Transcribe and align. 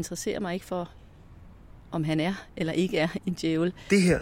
interesserer 0.00 0.40
mig 0.40 0.54
ikke 0.54 0.66
for, 0.66 0.90
om 1.90 2.04
han 2.04 2.20
er 2.20 2.34
eller 2.56 2.72
ikke 2.72 2.98
er 2.98 3.08
en 3.26 3.34
djævel. 3.34 3.72
Det 3.90 4.02
her 4.02 4.20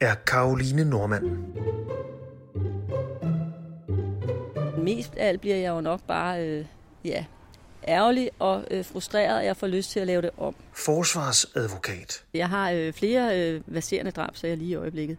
er 0.00 0.14
Karoline 0.14 0.84
Normand. 0.84 1.24
Mest 4.82 5.14
af 5.14 5.28
alt 5.28 5.40
bliver 5.40 5.56
jeg 5.56 5.70
jo 5.70 5.80
nok 5.80 6.00
bare 6.06 6.46
øh, 6.46 6.64
ja, 7.04 7.24
ærgerlig 7.88 8.30
og 8.38 8.64
øh, 8.70 8.84
frustreret, 8.84 9.40
at 9.40 9.46
jeg 9.46 9.56
får 9.56 9.66
lyst 9.66 9.90
til 9.90 10.00
at 10.00 10.06
lave 10.06 10.22
det 10.22 10.30
om. 10.38 10.54
Forsvarsadvokat. 10.72 12.24
Jeg 12.34 12.48
har 12.48 12.70
øh, 12.70 12.92
flere 12.92 13.40
øh, 13.40 13.60
verserende 13.66 14.10
drabsager 14.10 14.56
lige 14.56 14.70
i 14.70 14.74
øjeblikket, 14.74 15.16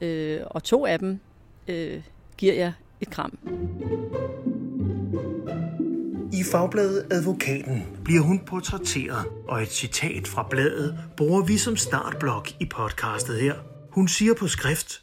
øh, 0.00 0.40
og 0.46 0.64
to 0.64 0.86
af 0.86 0.98
dem 0.98 1.20
øh, 1.68 2.02
giver 2.36 2.54
jeg 2.54 2.72
et 3.00 3.10
kram. 3.10 3.38
Fagbladet 6.50 7.06
Advokaten 7.10 7.86
bliver 8.04 8.22
hun 8.22 8.38
portrætteret, 8.38 9.24
og 9.48 9.62
et 9.62 9.72
citat 9.72 10.28
fra 10.28 10.46
bladet 10.50 10.98
bruger 11.16 11.42
vi 11.42 11.58
som 11.58 11.76
startblok 11.76 12.50
i 12.60 12.64
podcastet 12.64 13.40
her. 13.40 13.54
Hun 13.90 14.08
siger 14.08 14.34
på 14.34 14.48
skrift, 14.48 15.02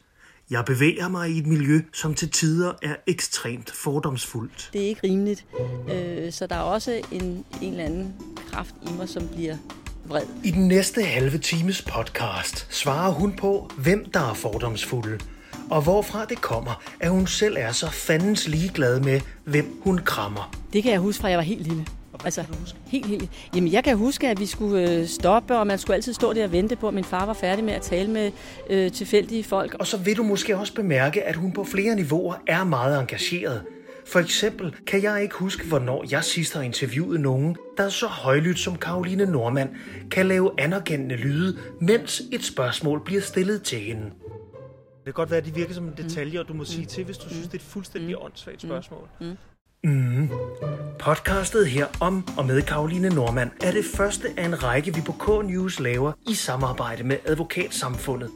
jeg 0.50 0.66
bevæger 0.66 1.08
mig 1.08 1.30
i 1.30 1.38
et 1.38 1.48
miljø, 1.48 1.82
som 1.94 2.14
til 2.14 2.30
tider 2.30 2.74
er 2.82 2.96
ekstremt 3.08 3.72
fordomsfuldt. 3.72 4.70
Det 4.74 4.82
er 4.82 4.88
ikke 4.88 5.02
rimeligt, 5.04 5.46
øh, 5.94 6.32
så 6.32 6.48
der 6.48 6.56
er 6.56 6.60
også 6.60 7.02
en, 7.12 7.24
en 7.62 7.72
eller 7.72 7.86
anden 7.86 8.16
kraft 8.52 8.76
i 8.90 8.94
mig, 8.98 9.10
som 9.10 9.28
bliver 9.28 9.58
vred. 10.06 10.26
I 10.44 10.52
den 10.52 10.68
næste 10.68 11.04
halve 11.04 11.38
times 11.38 11.82
podcast 11.82 12.68
svarer 12.70 13.12
hun 13.12 13.36
på, 13.36 13.70
hvem 13.78 14.12
der 14.12 14.30
er 14.30 14.34
fordomsfulde, 14.34 15.20
og 15.70 15.82
hvorfra 15.82 16.26
det 16.26 16.42
kommer, 16.42 16.84
at 17.00 17.10
hun 17.10 17.28
selv 17.28 17.56
er 17.60 17.72
så 17.72 17.90
fandens 17.90 18.48
ligeglad 18.48 19.00
med, 19.00 19.22
hvem 19.44 19.82
hun 19.84 19.98
krammer. 19.98 20.57
Det 20.74 20.84
kan 20.84 20.92
jeg 20.92 21.00
huske 21.00 21.22
fra, 21.22 21.28
jeg 21.28 21.38
var 21.38 21.44
helt 21.44 21.68
lille. 21.68 21.86
Altså, 22.26 22.44
helt, 22.88 23.06
helt. 23.06 23.30
Jamen, 23.56 23.72
jeg 23.72 23.84
kan 23.84 23.98
huske, 23.98 24.30
at 24.30 24.40
vi 24.40 24.46
skulle 24.46 24.92
øh, 24.92 25.06
stoppe, 25.06 25.58
og 25.58 25.68
man 25.68 25.78
skulle 25.78 25.96
altid 25.96 26.14
stå 26.14 26.34
der 26.34 26.44
og 26.44 26.52
vente 26.52 26.76
på, 26.76 26.88
at 26.88 26.94
min 26.94 27.04
far 27.04 27.26
var 27.26 27.34
færdig 27.34 27.66
med 27.66 27.74
at 27.74 27.82
tale 27.82 28.12
med 28.12 28.32
øh, 28.70 28.92
tilfældige 28.92 29.44
folk. 29.44 29.76
Og 29.80 29.88
så 29.88 29.98
vil 29.98 30.18
du 30.18 30.24
måske 30.24 30.58
også 30.58 30.74
bemærke, 30.74 31.24
at 31.24 31.36
hun 31.36 31.52
på 31.52 31.64
flere 31.64 31.96
niveauer 31.96 32.36
er 32.48 32.64
meget 32.64 33.00
engageret. 33.00 33.64
For 34.06 34.20
eksempel 34.20 34.76
kan 34.88 35.04
jeg 35.04 35.24
ikke 35.24 35.36
huske, 35.36 35.68
hvornår 35.68 36.06
jeg 36.12 36.24
sidst 36.24 36.54
har 36.54 36.62
interviewet 36.62 37.20
nogen, 37.20 37.56
der 37.78 37.84
er 37.84 37.90
så 37.90 38.08
højlydt 38.08 38.60
som 38.60 38.76
Karoline 38.76 39.26
Normand 39.26 39.70
kan 40.12 40.26
lave 40.26 40.52
anerkendende 40.58 41.16
lyde, 41.16 41.58
mens 41.82 42.22
et 42.32 42.44
spørgsmål 42.44 43.02
bliver 43.06 43.22
stillet 43.22 43.64
til 43.64 43.80
hende. 43.80 44.04
Det 44.04 45.06
kan 45.06 45.14
godt 45.14 45.32
være, 45.32 45.40
at 45.40 45.46
det 45.46 45.56
virker 45.56 45.74
som 45.74 45.86
en 45.88 45.94
detalje, 45.98 46.40
og 46.40 46.48
du 46.48 46.54
må 46.54 46.66
sige 46.66 46.86
til, 46.86 47.04
hvis 47.04 47.18
du 47.18 47.30
synes, 47.30 47.46
det 47.48 47.54
er 47.54 47.58
et 47.58 47.62
fuldstændig 47.62 48.22
åndssvagt 48.22 48.62
spørgsmål. 48.62 49.08
Mm. 49.84 50.30
Podcastet 51.00 51.68
her 51.68 51.86
om 52.00 52.28
og 52.38 52.46
med 52.46 52.62
Karoline 52.62 53.10
Normand 53.10 53.52
er 53.64 53.72
det 53.72 53.86
første 53.96 54.28
af 54.38 54.46
en 54.46 54.64
række, 54.64 54.96
vi 54.96 55.02
på 55.02 55.12
K-News 55.12 55.80
laver 55.84 56.12
i 56.30 56.34
samarbejde 56.34 57.04
med 57.04 57.18
Advokatsamfundet, 57.26 58.30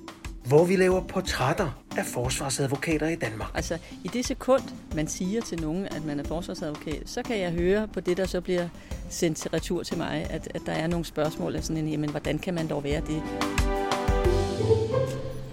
hvor 0.45 0.65
vi 0.65 0.75
laver 0.75 1.07
portrætter 1.07 1.83
af 1.97 2.05
forsvarsadvokater 2.05 3.07
i 3.07 3.15
Danmark. 3.15 3.51
Altså, 3.53 3.77
i 4.03 4.07
det 4.07 4.25
sekund, 4.25 4.61
man 4.95 5.07
siger 5.07 5.41
til 5.41 5.61
nogen, 5.61 5.85
at 5.85 6.05
man 6.05 6.19
er 6.19 6.23
forsvarsadvokat, 6.23 7.03
så 7.05 7.23
kan 7.23 7.39
jeg 7.39 7.51
høre 7.51 7.87
på 7.87 7.99
det, 7.99 8.17
der 8.17 8.25
så 8.25 8.41
bliver 8.41 8.67
sendt 9.09 9.37
til 9.37 9.49
retur 9.49 9.83
til 9.83 9.97
mig, 9.97 10.27
at, 10.29 10.47
at 10.55 10.61
der 10.65 10.73
er 10.73 10.87
nogle 10.87 11.05
spørgsmål 11.05 11.55
af 11.55 11.63
sådan 11.63 11.77
en, 11.77 11.89
jamen, 11.89 12.09
hvordan 12.09 12.39
kan 12.39 12.53
man 12.53 12.67
dog 12.69 12.83
være 12.83 13.01
det? 13.01 13.23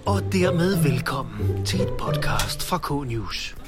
Og 0.05 0.33
dermed 0.33 0.83
velkommen 0.83 1.65
til 1.65 1.81
et 1.81 1.93
podcast 1.99 2.63
fra 2.63 2.77
K-News. 2.77 3.58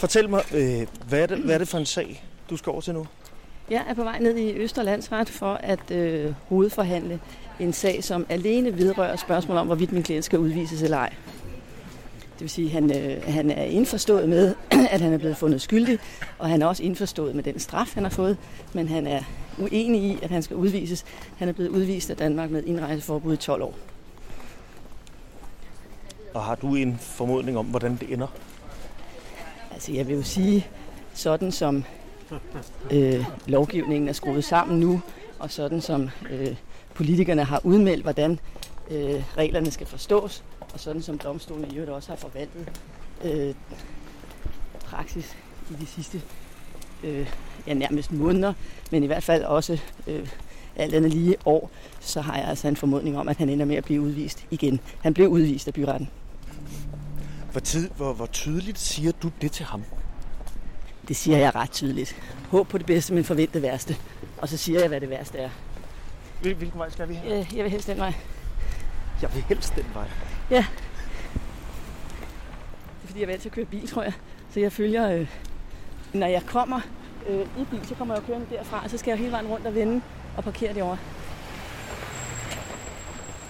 Fortæl 0.00 0.30
mig, 0.30 0.42
øh, 0.54 0.86
hvad, 1.08 1.22
er 1.22 1.26
det, 1.26 1.38
hvad 1.38 1.54
er 1.54 1.58
det 1.58 1.68
for 1.68 1.78
en 1.78 1.86
sag, 1.86 2.24
du 2.50 2.56
skal 2.56 2.70
over 2.70 2.80
til 2.80 2.94
nu? 2.94 3.06
Jeg 3.70 3.84
er 3.88 3.94
på 3.94 4.02
vej 4.02 4.18
ned 4.18 4.36
i 4.36 4.52
Østerlandsret 4.52 5.28
for 5.28 5.54
at 5.54 5.90
øh, 5.90 6.34
hovedforhandle 6.48 7.20
en 7.58 7.72
sag, 7.72 8.04
som 8.04 8.26
alene 8.28 8.78
vedrører 8.78 9.16
spørgsmål 9.16 9.56
om, 9.56 9.66
hvorvidt 9.66 9.92
min 9.92 10.02
klient 10.02 10.24
skal 10.24 10.38
udvises 10.38 10.82
eller 10.82 10.96
ej. 10.96 11.12
Det 12.32 12.40
vil 12.40 12.50
sige, 12.50 12.66
at 12.66 12.72
han, 12.72 12.96
øh, 12.96 13.22
han 13.24 13.50
er 13.50 13.64
indforstået 13.64 14.28
med, 14.28 14.54
at 14.90 15.00
han 15.00 15.12
er 15.12 15.18
blevet 15.18 15.36
fundet 15.36 15.60
skyldig, 15.60 15.98
og 16.38 16.48
han 16.48 16.62
er 16.62 16.66
også 16.66 16.82
indforstået 16.82 17.34
med 17.34 17.42
den 17.42 17.58
straf, 17.58 17.94
han 17.94 18.02
har 18.02 18.10
fået, 18.10 18.36
men 18.72 18.88
han 18.88 19.06
er 19.06 19.22
uenig 19.58 20.02
i, 20.02 20.18
at 20.22 20.30
han 20.30 20.42
skal 20.42 20.56
udvises. 20.56 21.04
Han 21.38 21.48
er 21.48 21.52
blevet 21.52 21.70
udvist 21.70 22.10
af 22.10 22.16
Danmark 22.16 22.50
med 22.50 22.62
indrejseforbud 22.64 23.34
i 23.34 23.36
12 23.36 23.62
år. 23.62 23.74
Og 26.34 26.42
har 26.42 26.54
du 26.54 26.74
en 26.74 26.98
formodning 27.00 27.58
om, 27.58 27.66
hvordan 27.66 27.96
det 27.96 28.12
ender? 28.12 28.26
Altså, 29.80 29.92
jeg 29.92 30.08
vil 30.08 30.16
jo 30.16 30.22
sige, 30.22 30.66
sådan 31.14 31.52
som 31.52 31.84
øh, 32.90 33.24
lovgivningen 33.46 34.08
er 34.08 34.12
skruet 34.12 34.44
sammen 34.44 34.80
nu, 34.80 35.00
og 35.38 35.50
sådan 35.50 35.80
som 35.80 36.10
øh, 36.30 36.56
politikerne 36.94 37.44
har 37.44 37.60
udmeldt, 37.64 38.02
hvordan 38.02 38.38
øh, 38.90 39.22
reglerne 39.36 39.70
skal 39.70 39.86
forstås, 39.86 40.44
og 40.74 40.80
sådan 40.80 41.02
som 41.02 41.18
domstolen 41.18 41.72
i 41.72 41.74
øvrigt 41.74 41.90
også 41.90 42.08
har 42.08 42.16
forvaltet 42.16 42.72
øh, 43.24 43.54
praksis 44.84 45.36
i 45.70 45.74
de 45.80 45.86
sidste 45.86 46.22
øh, 47.04 47.30
ja, 47.66 47.74
nærmest 47.74 48.12
måneder, 48.12 48.52
men 48.90 49.02
i 49.02 49.06
hvert 49.06 49.22
fald 49.22 49.44
også 49.44 49.78
øh, 50.06 50.28
alt 50.76 50.94
andet 50.94 51.14
lige 51.14 51.36
år, 51.44 51.70
så 52.00 52.20
har 52.20 52.36
jeg 52.36 52.48
altså 52.48 52.68
en 52.68 52.76
formodning 52.76 53.18
om, 53.18 53.28
at 53.28 53.36
han 53.36 53.48
ender 53.48 53.66
med 53.66 53.76
at 53.76 53.84
blive 53.84 54.00
udvist 54.00 54.46
igen. 54.50 54.80
Han 55.02 55.14
blev 55.14 55.28
udvist 55.28 55.68
af 55.68 55.74
byretten. 55.74 56.08
Hvor, 57.50 57.60
tid, 57.60 57.90
hvor, 57.96 58.12
hvor 58.12 58.26
tydeligt 58.26 58.78
siger 58.78 59.12
du 59.22 59.30
det 59.40 59.52
til 59.52 59.66
ham? 59.66 59.84
Det 61.08 61.16
siger 61.16 61.38
jeg 61.38 61.54
ret 61.54 61.70
tydeligt. 61.70 62.16
Håb 62.50 62.68
på 62.68 62.78
det 62.78 62.86
bedste, 62.86 63.14
men 63.14 63.24
forvent 63.24 63.54
det 63.54 63.62
værste. 63.62 63.96
Og 64.38 64.48
så 64.48 64.56
siger 64.56 64.80
jeg, 64.80 64.88
hvad 64.88 65.00
det 65.00 65.10
værste 65.10 65.38
er. 65.38 65.50
Hvil- 66.42 66.54
Hvilken 66.54 66.78
vej 66.78 66.90
skal 66.90 67.08
vi 67.08 67.14
her? 67.14 67.38
Øh, 67.40 67.56
Jeg 67.56 67.64
vil 67.64 67.70
helst 67.72 67.86
den 67.86 67.98
vej. 67.98 68.14
Jeg 69.22 69.30
vil 69.34 69.42
helst 69.42 69.74
den 69.76 69.84
vej. 69.94 70.06
Ja. 70.50 70.56
Det 70.56 70.64
er 73.02 73.06
fordi, 73.06 73.20
jeg 73.20 73.26
er 73.26 73.30
vant 73.30 73.42
til 73.42 73.48
at 73.48 73.54
køre 73.54 73.64
bil, 73.64 73.88
tror 73.88 74.02
jeg. 74.02 74.12
Så 74.54 74.60
jeg 74.60 74.72
følger, 74.72 75.10
øh, 75.10 75.26
når 76.12 76.26
jeg 76.26 76.42
kommer 76.46 76.80
øh, 77.28 77.40
i 77.40 77.64
bil, 77.70 77.86
så 77.88 77.94
kommer 77.94 78.14
jeg 78.14 78.22
kørende 78.24 78.46
derfra, 78.50 78.80
og 78.84 78.90
så 78.90 78.98
skal 78.98 79.10
jeg 79.10 79.18
hele 79.18 79.32
vejen 79.32 79.46
rundt 79.46 79.66
og 79.66 79.74
vende 79.74 80.00
og 80.36 80.44
parkere 80.44 80.74
derovre. 80.74 80.98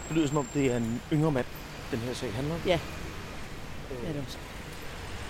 Det 0.08 0.16
lyder 0.16 0.28
som 0.28 0.36
om, 0.36 0.46
det 0.54 0.72
er 0.72 0.76
en 0.76 1.02
yngre 1.12 1.32
mand, 1.32 1.46
den 1.90 1.98
her 1.98 2.14
sag 2.14 2.32
handler 2.32 2.54
om. 2.54 2.60
Ja. 2.66 2.78
Det 3.90 4.08
er 4.08 4.12
det. 4.12 4.38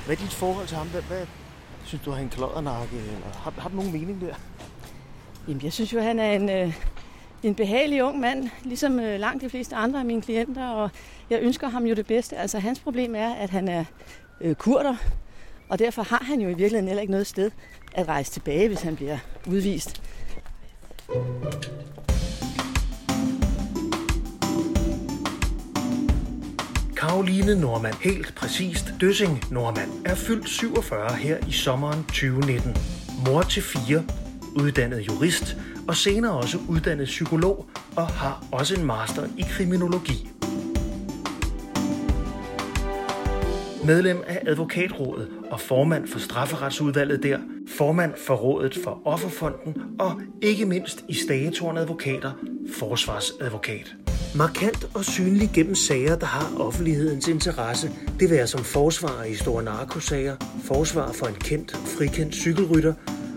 Hvad 0.07 0.17
er 0.17 0.21
dit 0.21 0.33
forhold 0.33 0.67
til 0.67 0.77
ham? 0.77 0.89
Hvad, 0.89 1.03
hvad 1.03 1.27
synes 1.85 2.05
du, 2.05 2.11
han 2.11 2.21
er 2.21 2.25
en 2.25 2.31
kloddernakke? 2.31 2.97
Eller 2.97 3.39
har, 3.39 3.53
har 3.59 3.69
du 3.69 3.77
nogen 3.77 3.93
mening 3.93 4.21
der? 4.21 4.35
Jamen, 5.49 5.63
jeg 5.65 5.73
synes 5.73 5.93
jo, 5.93 6.01
han 6.01 6.19
er 6.19 6.33
en, 6.33 6.51
øh, 6.51 6.75
en 7.43 7.55
behagelig 7.55 8.05
ung 8.05 8.21
mand, 8.21 8.51
ligesom 8.65 9.01
øh, 9.01 9.21
langt 9.21 9.43
de 9.43 9.51
fleste 9.51 9.77
andre 9.77 9.99
af 9.99 10.05
mine 10.05 10.23
klienter, 10.23 10.69
og 10.69 10.91
jeg 11.31 11.41
ønsker 11.43 11.69
ham 11.69 11.85
jo 11.85 11.95
det 11.95 12.07
bedste. 12.07 12.37
Altså, 12.37 12.59
hans 12.59 12.81
problem 12.81 13.15
er, 13.15 13.35
at 13.35 13.51
han 13.51 13.69
er 13.69 13.85
øh, 14.41 14.55
kurder, 14.55 14.97
og 15.69 15.79
derfor 15.79 16.03
har 16.03 16.25
han 16.25 16.41
jo 16.41 16.49
i 16.49 16.55
virkeligheden 16.55 16.87
heller 16.87 17.01
ikke 17.01 17.11
noget 17.11 17.27
sted 17.27 17.51
at 17.95 18.09
rejse 18.09 18.33
tilbage, 18.33 18.69
hvis 18.69 18.83
han 18.83 18.97
bliver 18.97 19.19
udvist. 19.47 20.03
Karoline 27.01 27.61
Normand, 27.61 27.95
helt 28.01 28.35
præcist 28.35 28.95
Døssing 29.01 29.45
Normand, 29.51 29.91
er 30.05 30.15
fyldt 30.15 30.49
47 30.49 31.17
her 31.17 31.39
i 31.49 31.53
sommeren 31.53 32.05
2019. 32.05 32.77
Mor 33.27 33.43
til 33.43 33.63
fire, 33.63 34.05
uddannet 34.57 35.07
jurist 35.07 35.57
og 35.89 35.97
senere 35.97 36.33
også 36.33 36.59
uddannet 36.69 37.07
psykolog 37.07 37.67
og 37.97 38.07
har 38.07 38.45
også 38.53 38.75
en 38.75 38.85
master 38.87 39.27
i 39.39 39.43
kriminologi. 39.51 40.29
Medlem 43.85 44.23
af 44.27 44.43
advokatrådet 44.47 45.29
og 45.51 45.61
formand 45.61 46.09
for 46.09 46.19
strafferetsudvalget 46.19 47.23
der, 47.23 47.39
formand 47.69 48.15
for 48.27 48.35
rådet 48.35 48.79
for 48.85 49.03
Offerfonden 49.05 49.75
og 49.99 50.21
ikke 50.43 50.67
mindst 50.67 51.05
i 51.09 51.15
Stagetårn 51.15 51.77
Advokater, 51.77 52.33
forsvarsadvokat. 52.79 53.95
Markant 54.37 54.91
og 54.95 55.05
synlig 55.05 55.51
gennem 55.55 55.75
sager, 55.75 56.17
der 56.17 56.27
har 56.27 56.61
offentlighedens 56.61 57.29
interesse. 57.29 57.89
Det 57.89 58.21
vil 58.21 58.31
være 58.31 58.47
som 58.47 58.65
forsvar 58.65 59.25
i 59.25 59.35
store 59.35 59.63
narkosager, 59.63 60.37
forsvar 60.65 61.13
for 61.13 61.27
en 61.27 61.35
kendt, 61.35 61.73
frikendt 61.73 62.35
cykelrytter 62.35 62.95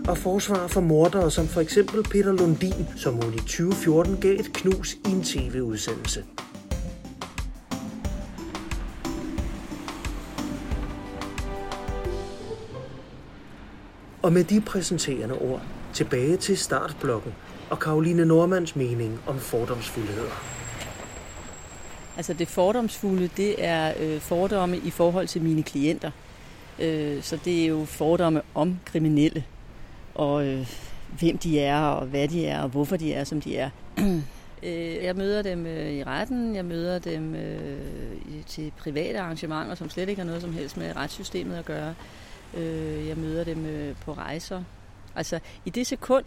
og 0.08 0.18
forsvar 0.18 0.66
for 0.66 0.80
mordere 0.80 1.30
som 1.30 1.46
for 1.46 1.60
eksempel 1.60 2.02
Peter 2.02 2.32
Lundin, 2.32 2.86
som 2.96 3.14
hun 3.14 3.34
i 3.34 3.38
2014 3.38 4.16
gav 4.20 4.34
et 4.34 4.52
knus 4.52 4.94
i 4.94 5.10
en 5.10 5.22
tv-udsendelse. 5.22 6.24
Og 14.22 14.32
med 14.32 14.44
de 14.44 14.60
præsenterende 14.60 15.34
ord 15.34 15.62
tilbage 15.92 16.36
til 16.36 16.58
startblokken 16.58 17.34
og 17.70 17.78
Karoline 17.78 18.24
Normands 18.24 18.76
mening 18.76 19.20
om 19.26 19.38
fordomsfuldheder. 19.38 20.53
Altså 22.16 22.32
det 22.32 22.48
fordomsfulde, 22.48 23.28
det 23.36 23.64
er 23.64 23.92
øh, 24.00 24.20
fordomme 24.20 24.76
i 24.78 24.90
forhold 24.90 25.28
til 25.28 25.42
mine 25.42 25.62
klienter. 25.62 26.10
Øh, 26.78 27.22
så 27.22 27.38
det 27.44 27.62
er 27.62 27.66
jo 27.66 27.84
fordomme 27.84 28.42
om 28.54 28.78
kriminelle. 28.84 29.44
og 30.14 30.46
øh, 30.46 30.68
hvem 31.18 31.38
de 31.38 31.60
er, 31.60 31.80
og 31.80 32.06
hvad 32.06 32.28
de 32.28 32.46
er, 32.46 32.62
og 32.62 32.68
hvorfor 32.68 32.96
de 32.96 33.12
er, 33.12 33.24
som 33.24 33.40
de 33.40 33.56
er. 33.56 33.70
Øh, 34.66 35.04
jeg 35.04 35.16
møder 35.16 35.42
dem 35.42 35.66
øh, 35.66 35.90
i 35.90 36.04
retten, 36.04 36.56
jeg 36.56 36.64
møder 36.64 36.98
dem 36.98 37.34
øh, 37.34 37.80
til 38.46 38.72
private 38.78 39.20
arrangementer, 39.20 39.74
som 39.74 39.90
slet 39.90 40.08
ikke 40.08 40.20
har 40.20 40.26
noget 40.26 40.42
som 40.42 40.52
helst 40.52 40.76
med 40.76 40.96
retssystemet 40.96 41.56
at 41.56 41.64
gøre. 41.64 41.94
Øh, 42.56 43.08
jeg 43.08 43.16
møder 43.16 43.44
dem 43.44 43.66
øh, 43.66 43.96
på 44.04 44.12
rejser. 44.12 44.62
Altså 45.16 45.38
i 45.64 45.70
det 45.70 45.86
sekund, 45.86 46.24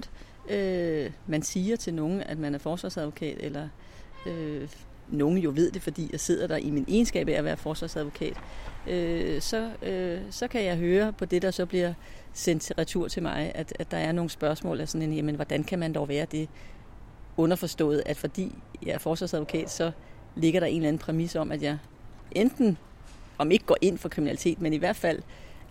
øh, 0.49 1.11
man 1.27 1.41
siger 1.41 1.75
til 1.75 1.93
nogen, 1.93 2.21
at 2.21 2.37
man 2.37 2.55
er 2.55 2.59
forsvarsadvokat, 2.59 3.37
eller 3.39 3.67
øh, 4.25 4.67
nogen 5.09 5.37
jo 5.37 5.51
ved 5.55 5.71
det, 5.71 5.81
fordi 5.81 6.09
jeg 6.11 6.19
sidder 6.19 6.47
der 6.47 6.57
i 6.57 6.69
min 6.69 6.85
egenskab 6.87 7.29
af 7.29 7.33
at 7.33 7.43
være 7.43 7.57
forsvarsadvokat, 7.57 8.33
øh, 8.87 9.41
så, 9.41 9.71
øh, 9.81 10.21
så 10.31 10.47
kan 10.47 10.63
jeg 10.63 10.77
høre 10.77 11.13
på 11.13 11.25
det, 11.25 11.41
der 11.41 11.51
så 11.51 11.65
bliver 11.65 11.93
sendt 12.33 12.63
til 12.63 12.75
retur 12.75 13.07
til 13.07 13.23
mig, 13.23 13.51
at, 13.55 13.73
at 13.79 13.91
der 13.91 13.97
er 13.97 14.11
nogle 14.11 14.29
spørgsmål 14.29 14.81
af 14.81 14.89
sådan 14.89 15.09
en, 15.09 15.13
jamen 15.13 15.35
hvordan 15.35 15.63
kan 15.63 15.79
man 15.79 15.93
dog 15.93 16.07
være 16.07 16.25
det? 16.31 16.49
Underforstået, 17.37 18.03
at 18.05 18.17
fordi 18.17 18.55
jeg 18.85 18.91
er 18.91 18.97
forsvarsadvokat, 18.97 19.71
så 19.71 19.91
ligger 20.35 20.59
der 20.59 20.67
en 20.67 20.75
eller 20.75 20.87
anden 20.87 20.99
præmis 20.99 21.35
om, 21.35 21.51
at 21.51 21.61
jeg 21.61 21.77
enten, 22.31 22.77
om 23.37 23.51
ikke 23.51 23.65
går 23.65 23.77
ind 23.81 23.97
for 23.97 24.09
kriminalitet, 24.09 24.61
men 24.61 24.73
i 24.73 24.77
hvert 24.77 24.95
fald 24.95 25.21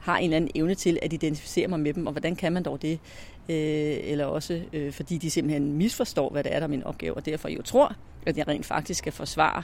har 0.07 0.19
en 0.19 0.25
eller 0.25 0.37
anden 0.37 0.51
evne 0.55 0.75
til 0.75 0.99
at 1.03 1.13
identificere 1.13 1.69
mig 1.69 1.81
med 1.81 1.95
dem, 1.95 2.07
og 2.07 2.13
hvordan 2.13 2.37
kan 2.37 2.53
man 2.53 2.63
dog 2.63 2.83
det? 2.83 3.01
Øh, 3.49 3.97
eller 4.03 4.25
også 4.25 4.63
øh, 4.73 4.93
fordi 4.93 5.19
de 5.19 5.31
simpelthen 5.31 5.73
misforstår, 5.73 6.31
hvad 6.31 6.45
det 6.45 6.55
er, 6.55 6.59
der 6.59 6.67
er 6.67 6.71
min 6.71 6.83
opgave, 6.83 7.15
og 7.15 7.27
derfor 7.27 7.49
jo 7.49 7.63
tror, 7.63 7.95
at 8.27 8.37
jeg 8.37 8.49
rent 8.49 8.67
faktisk 8.67 8.99
skal 8.99 9.13
forsvare 9.13 9.63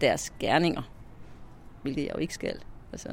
deres 0.00 0.32
gerninger, 0.40 0.82
hvilket 1.82 2.02
jeg 2.02 2.14
jo 2.14 2.18
ikke 2.18 2.34
skal. 2.34 2.60
Altså, 2.92 3.08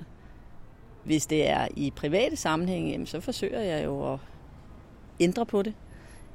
hvis 1.03 1.25
det 1.25 1.49
er 1.49 1.67
i 1.75 1.91
private 1.95 2.35
sammenhænge, 2.35 2.91
jamen, 2.91 3.07
så 3.07 3.19
forsøger 3.19 3.59
jeg 3.59 3.85
jo 3.85 4.13
at 4.13 4.19
ændre 5.19 5.45
på 5.45 5.61
det. 5.61 5.73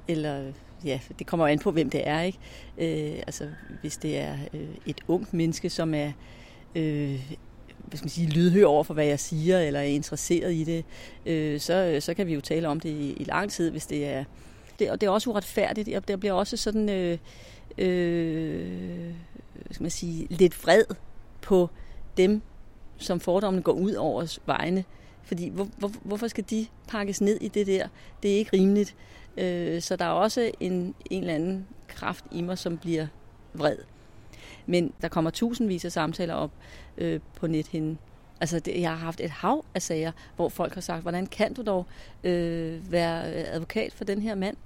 Eller 0.09 0.53
ja, 0.85 1.01
det 1.19 1.27
kommer 1.27 1.47
jo 1.47 1.53
an 1.53 1.59
på, 1.59 1.71
hvem 1.71 1.91
det 1.91 2.09
er. 2.09 2.21
ikke. 2.21 2.39
Øh, 2.79 3.23
altså, 3.27 3.49
hvis 3.81 3.97
det 3.97 4.19
er 4.19 4.37
øh, 4.55 4.69
et 4.87 5.01
ungt 5.09 5.35
menneske, 5.35 5.71
som 5.71 5.95
er 5.95 6.13
øh, 6.75 7.33
hvad 7.87 7.97
skal 7.97 8.05
man 8.05 8.11
sige, 8.11 8.29
lydhør 8.29 8.67
over 8.67 8.85
for, 8.85 8.95
hvad 8.95 9.07
jeg 9.07 9.21
siger, 9.21 9.61
eller 9.61 9.81
er 9.81 9.85
interesseret 9.85 10.55
i 10.55 10.65
det, 10.65 10.85
øh, 11.27 11.61
så, 11.61 11.75
øh, 11.75 12.03
så 12.03 12.15
kan 12.15 12.27
vi 12.27 12.35
jo 12.35 12.41
tale 12.41 12.69
om 12.69 12.81
det 12.81 12.89
i, 12.89 13.13
i 13.13 13.25
lang 13.25 13.51
tid, 13.51 13.71
hvis 13.71 13.87
det 13.87 14.07
er... 14.07 14.25
Det, 14.79 14.91
og 14.91 15.01
det 15.01 15.07
er 15.07 15.11
også 15.11 15.31
uretfærdigt, 15.31 15.97
og 15.97 16.09
der 16.09 16.17
bliver 16.17 16.33
også 16.33 16.57
sådan... 16.57 16.89
Øh, 16.89 17.19
øh, 17.79 19.15
skal 19.71 19.83
man 19.83 19.91
sige, 19.91 20.27
lidt 20.31 20.65
vred 20.65 20.85
på 21.43 21.71
dem, 22.17 22.43
som 22.99 23.21
fordommene 23.21 23.63
går 23.63 23.73
ud 23.73 23.93
over 23.93 24.23
os 24.23 24.41
vegne. 24.47 24.85
Fordi 25.23 25.49
hvor, 25.49 25.69
hvor, 25.79 25.93
hvorfor 26.03 26.29
skal 26.29 26.45
de 26.51 26.67
pakkes 26.89 27.21
ned 27.21 27.39
i 27.41 27.49
det 27.49 27.67
der? 27.67 27.89
Det 28.23 28.33
er 28.33 28.37
ikke 28.37 28.57
rimeligt. 28.57 28.95
Øh, 29.37 29.83
så 29.83 29.97
der 29.97 30.05
er 30.05 30.09
også 30.09 30.51
en, 30.61 30.95
en 31.11 31.23
eller 31.23 31.35
anden 31.35 31.67
kraft 31.89 32.25
i 32.33 32.43
mig, 32.43 32.59
som 32.59 32.79
bliver 32.79 33.07
vred. 33.55 33.77
Men 34.71 34.93
der 35.03 35.09
kommer 35.09 35.31
tusindvis 35.31 35.85
af 35.85 35.93
samtaler 35.93 36.35
op 36.35 36.51
øh, 36.99 37.21
på 37.37 37.47
nethinden. 37.47 37.99
Altså, 38.41 38.59
det, 38.61 38.81
jeg 38.81 38.91
har 38.91 38.97
haft 38.97 39.21
et 39.21 39.31
hav 39.31 39.65
af 39.75 39.83
sager, 39.83 40.13
hvor 40.37 40.49
folk 40.49 40.75
har 40.75 40.81
sagt, 40.81 41.03
hvordan 41.03 41.27
kan 41.27 41.55
du 41.55 41.63
dog 41.63 41.87
øh, 42.25 42.93
være 42.93 43.35
øh, 43.35 43.45
advokat 43.55 43.93
for 43.93 44.05
den 44.05 44.23
her 44.23 44.35
mand? 44.35 44.57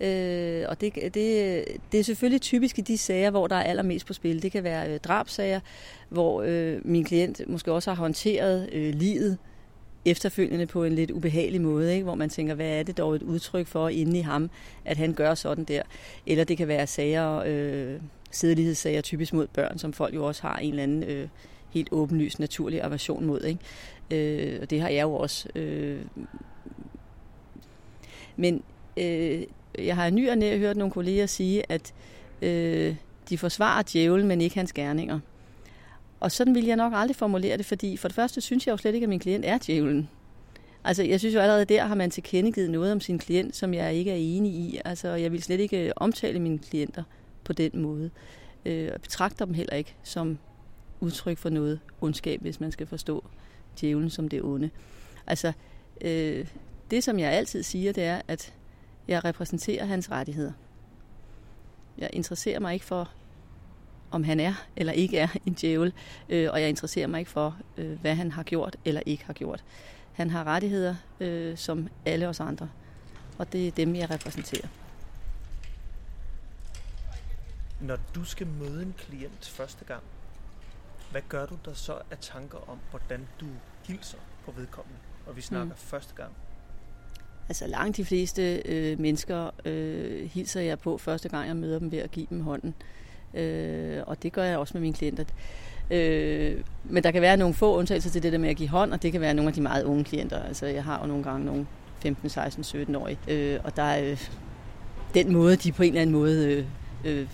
Øh, 0.00 0.64
og 0.68 0.80
det, 0.80 0.94
det, 0.94 1.64
det 1.92 2.00
er 2.00 2.04
selvfølgelig 2.04 2.40
typisk 2.40 2.78
i 2.78 2.82
de 2.82 2.98
sager, 2.98 3.30
hvor 3.30 3.46
der 3.46 3.56
er 3.56 3.62
allermest 3.62 4.06
på 4.06 4.12
spil. 4.12 4.42
Det 4.42 4.52
kan 4.52 4.64
være 4.64 4.90
øh, 4.90 5.00
drabsager, 5.00 5.60
hvor 6.08 6.42
øh, 6.46 6.80
min 6.84 7.04
klient 7.04 7.40
måske 7.46 7.72
også 7.72 7.90
har 7.90 7.96
håndteret 7.96 8.68
øh, 8.72 8.94
livet 8.94 9.38
efterfølgende 10.04 10.66
på 10.66 10.84
en 10.84 10.92
lidt 10.92 11.10
ubehagelig 11.10 11.60
måde, 11.60 11.92
ikke? 11.92 12.04
hvor 12.04 12.14
man 12.14 12.28
tænker, 12.28 12.54
hvad 12.54 12.78
er 12.78 12.82
det 12.82 12.98
dog 12.98 13.14
et 13.14 13.22
udtryk 13.22 13.66
for 13.66 13.88
inde 13.88 14.18
i 14.18 14.22
ham, 14.22 14.50
at 14.84 14.96
han 14.96 15.12
gør 15.12 15.34
sådan 15.34 15.64
der. 15.64 15.82
Eller 16.26 16.44
det 16.44 16.56
kan 16.56 16.68
være 16.68 16.86
sager, 16.86 17.42
øh, 17.46 18.00
sædelighedssager 18.36 19.00
typisk 19.00 19.32
mod 19.32 19.46
børn, 19.46 19.78
som 19.78 19.92
folk 19.92 20.14
jo 20.14 20.26
også 20.26 20.42
har 20.42 20.56
en 20.56 20.70
eller 20.70 20.82
anden 20.82 21.02
øh, 21.02 21.28
helt 21.70 21.88
åbenlyst 21.92 22.38
naturlig 22.38 22.82
aversion 22.82 23.24
mod. 23.24 23.40
Ikke? 23.40 23.60
Øh, 24.10 24.58
og 24.62 24.70
det 24.70 24.80
har 24.80 24.88
jeg 24.88 25.02
jo 25.02 25.14
også. 25.14 25.48
Øh. 25.54 26.00
Men 28.36 28.62
øh, 28.96 29.42
jeg 29.78 29.96
har 29.96 30.10
ny 30.10 30.30
og 30.30 30.38
nær 30.38 30.56
hørt 30.56 30.76
nogle 30.76 30.92
kolleger 30.92 31.26
sige, 31.26 31.72
at 31.72 31.94
øh, 32.42 32.96
de 33.28 33.38
forsvarer 33.38 33.82
djævlen, 33.92 34.28
men 34.28 34.40
ikke 34.40 34.56
hans 34.56 34.72
gerninger. 34.72 35.20
Og 36.20 36.32
sådan 36.32 36.54
vil 36.54 36.64
jeg 36.64 36.76
nok 36.76 36.92
aldrig 36.96 37.16
formulere 37.16 37.56
det, 37.56 37.66
fordi 37.66 37.96
for 37.96 38.08
det 38.08 38.14
første 38.14 38.40
synes 38.40 38.66
jeg 38.66 38.72
jo 38.72 38.76
slet 38.76 38.94
ikke, 38.94 39.04
at 39.04 39.08
min 39.08 39.18
klient 39.18 39.44
er 39.44 39.58
djævlen. 39.58 40.08
Altså, 40.84 41.02
jeg 41.02 41.20
synes 41.20 41.34
jo 41.34 41.40
allerede 41.40 41.64
der 41.64 41.84
har 41.84 41.94
man 41.94 42.10
tilkendegivet 42.10 42.70
noget 42.70 42.92
om 42.92 43.00
sin 43.00 43.18
klient, 43.18 43.56
som 43.56 43.74
jeg 43.74 43.94
ikke 43.94 44.10
er 44.10 44.16
enig 44.16 44.52
i. 44.52 44.80
Altså, 44.84 45.08
jeg 45.08 45.32
vil 45.32 45.42
slet 45.42 45.60
ikke 45.60 45.92
omtale 45.96 46.40
mine 46.40 46.58
klienter 46.58 47.02
på 47.44 47.52
den 47.52 47.82
måde. 47.82 48.10
Øh, 48.64 48.90
og 48.94 49.00
betragter 49.00 49.44
dem 49.44 49.54
heller 49.54 49.76
ikke 49.76 49.94
som 50.02 50.38
udtryk 51.00 51.38
for 51.38 51.50
noget 51.50 51.80
ondskab, 52.00 52.40
hvis 52.40 52.60
man 52.60 52.72
skal 52.72 52.86
forstå 52.86 53.24
djævlen 53.80 54.10
som 54.10 54.28
det 54.28 54.42
onde. 54.42 54.70
Altså, 55.26 55.52
øh, 56.00 56.46
det 56.90 57.04
som 57.04 57.18
jeg 57.18 57.32
altid 57.32 57.62
siger, 57.62 57.92
det 57.92 58.04
er, 58.04 58.22
at 58.28 58.54
jeg 59.08 59.24
repræsenterer 59.24 59.84
hans 59.84 60.10
rettigheder. 60.10 60.52
Jeg 61.98 62.10
interesserer 62.12 62.60
mig 62.60 62.74
ikke 62.74 62.86
for, 62.86 63.10
om 64.10 64.24
han 64.24 64.40
er 64.40 64.54
eller 64.76 64.92
ikke 64.92 65.18
er 65.18 65.28
en 65.46 65.52
djævel, 65.52 65.92
øh, 66.28 66.48
og 66.52 66.60
jeg 66.60 66.68
interesserer 66.68 67.06
mig 67.06 67.18
ikke 67.18 67.30
for, 67.30 67.56
øh, 67.76 68.00
hvad 68.00 68.14
han 68.14 68.32
har 68.32 68.42
gjort 68.42 68.76
eller 68.84 69.02
ikke 69.06 69.24
har 69.24 69.32
gjort. 69.32 69.64
Han 70.12 70.30
har 70.30 70.44
rettigheder 70.44 70.94
øh, 71.20 71.56
som 71.56 71.88
alle 72.04 72.28
os 72.28 72.40
andre, 72.40 72.68
og 73.38 73.52
det 73.52 73.66
er 73.68 73.70
dem, 73.70 73.96
jeg 73.96 74.10
repræsenterer. 74.10 74.68
Når 77.80 77.98
du 78.14 78.24
skal 78.24 78.46
møde 78.46 78.82
en 78.82 78.94
klient 78.98 79.48
første 79.48 79.84
gang, 79.84 80.02
hvad 81.10 81.22
gør 81.28 81.46
du 81.46 81.54
der 81.64 81.74
så 81.74 81.92
af 82.10 82.18
tanker 82.20 82.70
om, 82.70 82.78
hvordan 82.90 83.20
du 83.40 83.46
hilser 83.86 84.18
på 84.44 84.50
vedkommende? 84.50 84.98
Og 85.26 85.36
vi 85.36 85.40
snakker 85.40 85.74
mm. 85.74 85.78
første 85.78 86.14
gang. 86.14 86.32
Altså 87.48 87.66
langt 87.66 87.96
de 87.96 88.04
fleste 88.04 88.62
øh, 88.64 89.00
mennesker 89.00 89.50
øh, 89.64 90.30
hilser 90.30 90.60
jeg 90.60 90.78
på 90.78 90.98
første 90.98 91.28
gang, 91.28 91.48
jeg 91.48 91.56
møder 91.56 91.78
dem 91.78 91.92
ved 91.92 91.98
at 91.98 92.10
give 92.10 92.26
dem 92.30 92.40
hånden. 92.40 92.74
Øh, 93.34 94.02
og 94.06 94.22
det 94.22 94.32
gør 94.32 94.44
jeg 94.44 94.58
også 94.58 94.74
med 94.74 94.80
mine 94.80 94.94
klienter. 94.94 95.24
Øh, 95.90 96.64
men 96.84 97.02
der 97.02 97.10
kan 97.10 97.22
være 97.22 97.36
nogle 97.36 97.54
få 97.54 97.76
undtagelser 97.76 98.10
til 98.10 98.22
det 98.22 98.32
der 98.32 98.38
med 98.38 98.48
at 98.48 98.56
give 98.56 98.68
hånd, 98.68 98.92
og 98.92 99.02
det 99.02 99.12
kan 99.12 99.20
være 99.20 99.34
nogle 99.34 99.48
af 99.48 99.54
de 99.54 99.60
meget 99.60 99.84
unge 99.84 100.04
klienter. 100.04 100.42
Altså 100.42 100.66
jeg 100.66 100.84
har 100.84 101.00
jo 101.00 101.06
nogle 101.06 101.24
gange 101.24 101.46
nogle 101.46 101.66
15, 101.98 102.28
16, 102.28 102.64
17 102.64 102.94
årige. 102.94 103.18
Øh, 103.28 103.60
og 103.64 103.76
der 103.76 103.82
er 103.82 104.10
øh, 104.10 104.28
den 105.14 105.32
måde, 105.32 105.56
de 105.56 105.72
på 105.72 105.82
en 105.82 105.88
eller 105.88 106.02
anden 106.02 106.16
måde 106.16 106.46
øh, 106.46 106.64
øh, 107.04 107.28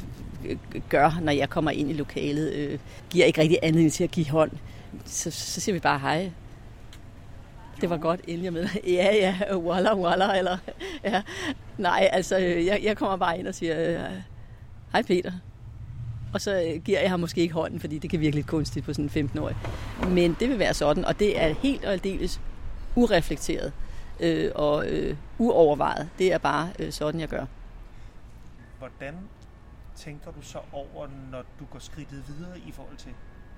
gør, 0.89 1.21
når 1.23 1.33
jeg 1.33 1.51
kommer 1.51 1.71
ind 1.71 1.91
i 1.91 1.93
lokalet, 1.93 2.53
øh, 2.53 2.79
giver 3.11 3.27
ikke 3.27 3.41
rigtig 3.41 3.59
anledning 3.63 3.93
til 3.93 4.05
at 4.05 4.11
give 4.11 4.29
hånd. 4.29 4.51
Så, 5.05 5.31
så 5.31 5.61
siger 5.61 5.73
vi 5.75 5.81
bare 5.81 5.99
hej, 5.99 6.31
det 7.81 7.91
var 7.91 7.97
godt, 7.97 8.21
inden 8.27 8.45
jeg 8.45 8.53
med. 8.53 8.69
Ja, 8.99 9.15
ja, 9.15 9.57
walla, 9.57 9.97
walla, 9.97 10.39
eller... 10.39 10.59
Ja. 11.05 11.23
Nej, 11.79 12.09
altså, 12.13 12.37
jeg, 12.37 12.81
jeg 12.83 12.97
kommer 12.97 13.17
bare 13.17 13.39
ind 13.39 13.47
og 13.47 13.55
siger, 13.55 13.91
øh, 13.91 14.11
hej 14.93 15.03
Peter. 15.03 15.33
Og 16.35 16.41
så 16.41 16.63
øh, 16.63 16.83
giver 16.83 17.01
jeg 17.01 17.11
ham 17.11 17.21
måske 17.21 17.41
ikke 17.41 17.55
hånden, 17.55 17.81
fordi 17.81 17.99
det 17.99 18.11
kan 18.11 18.21
virke 18.21 18.37
lidt 18.37 18.47
kunstigt 18.47 18.87
på 18.87 18.93
sådan 18.93 19.11
en 19.15 19.31
15-årig. 19.35 19.57
Men 20.09 20.37
det 20.41 20.49
vil 20.49 20.59
være 20.59 20.75
sådan, 20.75 21.05
og 21.05 21.19
det 21.19 21.43
er 21.43 21.55
helt 21.55 21.85
og 21.85 21.93
aldeles 21.93 22.41
ureflekteret 22.97 23.73
øh, 24.21 24.51
og 24.55 24.87
øh, 24.87 25.17
uovervejet. 25.39 26.09
Det 26.19 26.33
er 26.33 26.39
bare 26.39 26.69
øh, 26.79 26.93
sådan, 26.93 27.21
jeg 27.21 27.29
gør. 27.29 27.45
Hvordan 28.79 29.15
tænker 30.01 30.31
du 30.31 30.43
så 30.43 30.59
over, 30.73 31.09
når 31.33 31.43
du 31.59 31.65
går 31.65 31.79
skridtet 31.79 32.25
videre 32.29 32.59
i 32.59 32.73
forhold 32.73 32.97
til, 32.97 33.11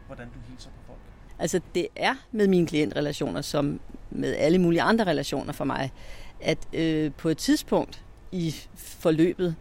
hvordan 0.06 0.28
du 0.28 0.38
hilser 0.49 0.70
på 0.70 0.82
folk? 0.87 0.99
Altså 1.38 1.61
det 1.75 1.87
er 1.96 2.14
med 2.32 2.49
mine 2.49 2.66
klientrelationer, 2.66 3.40
som 3.40 3.80
med 4.11 4.34
alle 4.37 4.58
mulige 4.58 4.82
andre 4.82 5.04
relationer 5.04 5.52
for 5.52 5.64
mig, 5.64 5.92
at 6.40 6.58
øh, 6.72 7.12
på 7.12 7.28
et 7.28 7.38
tidspunkt 7.38 8.04
i 8.32 8.54
forløbet, 8.75 9.56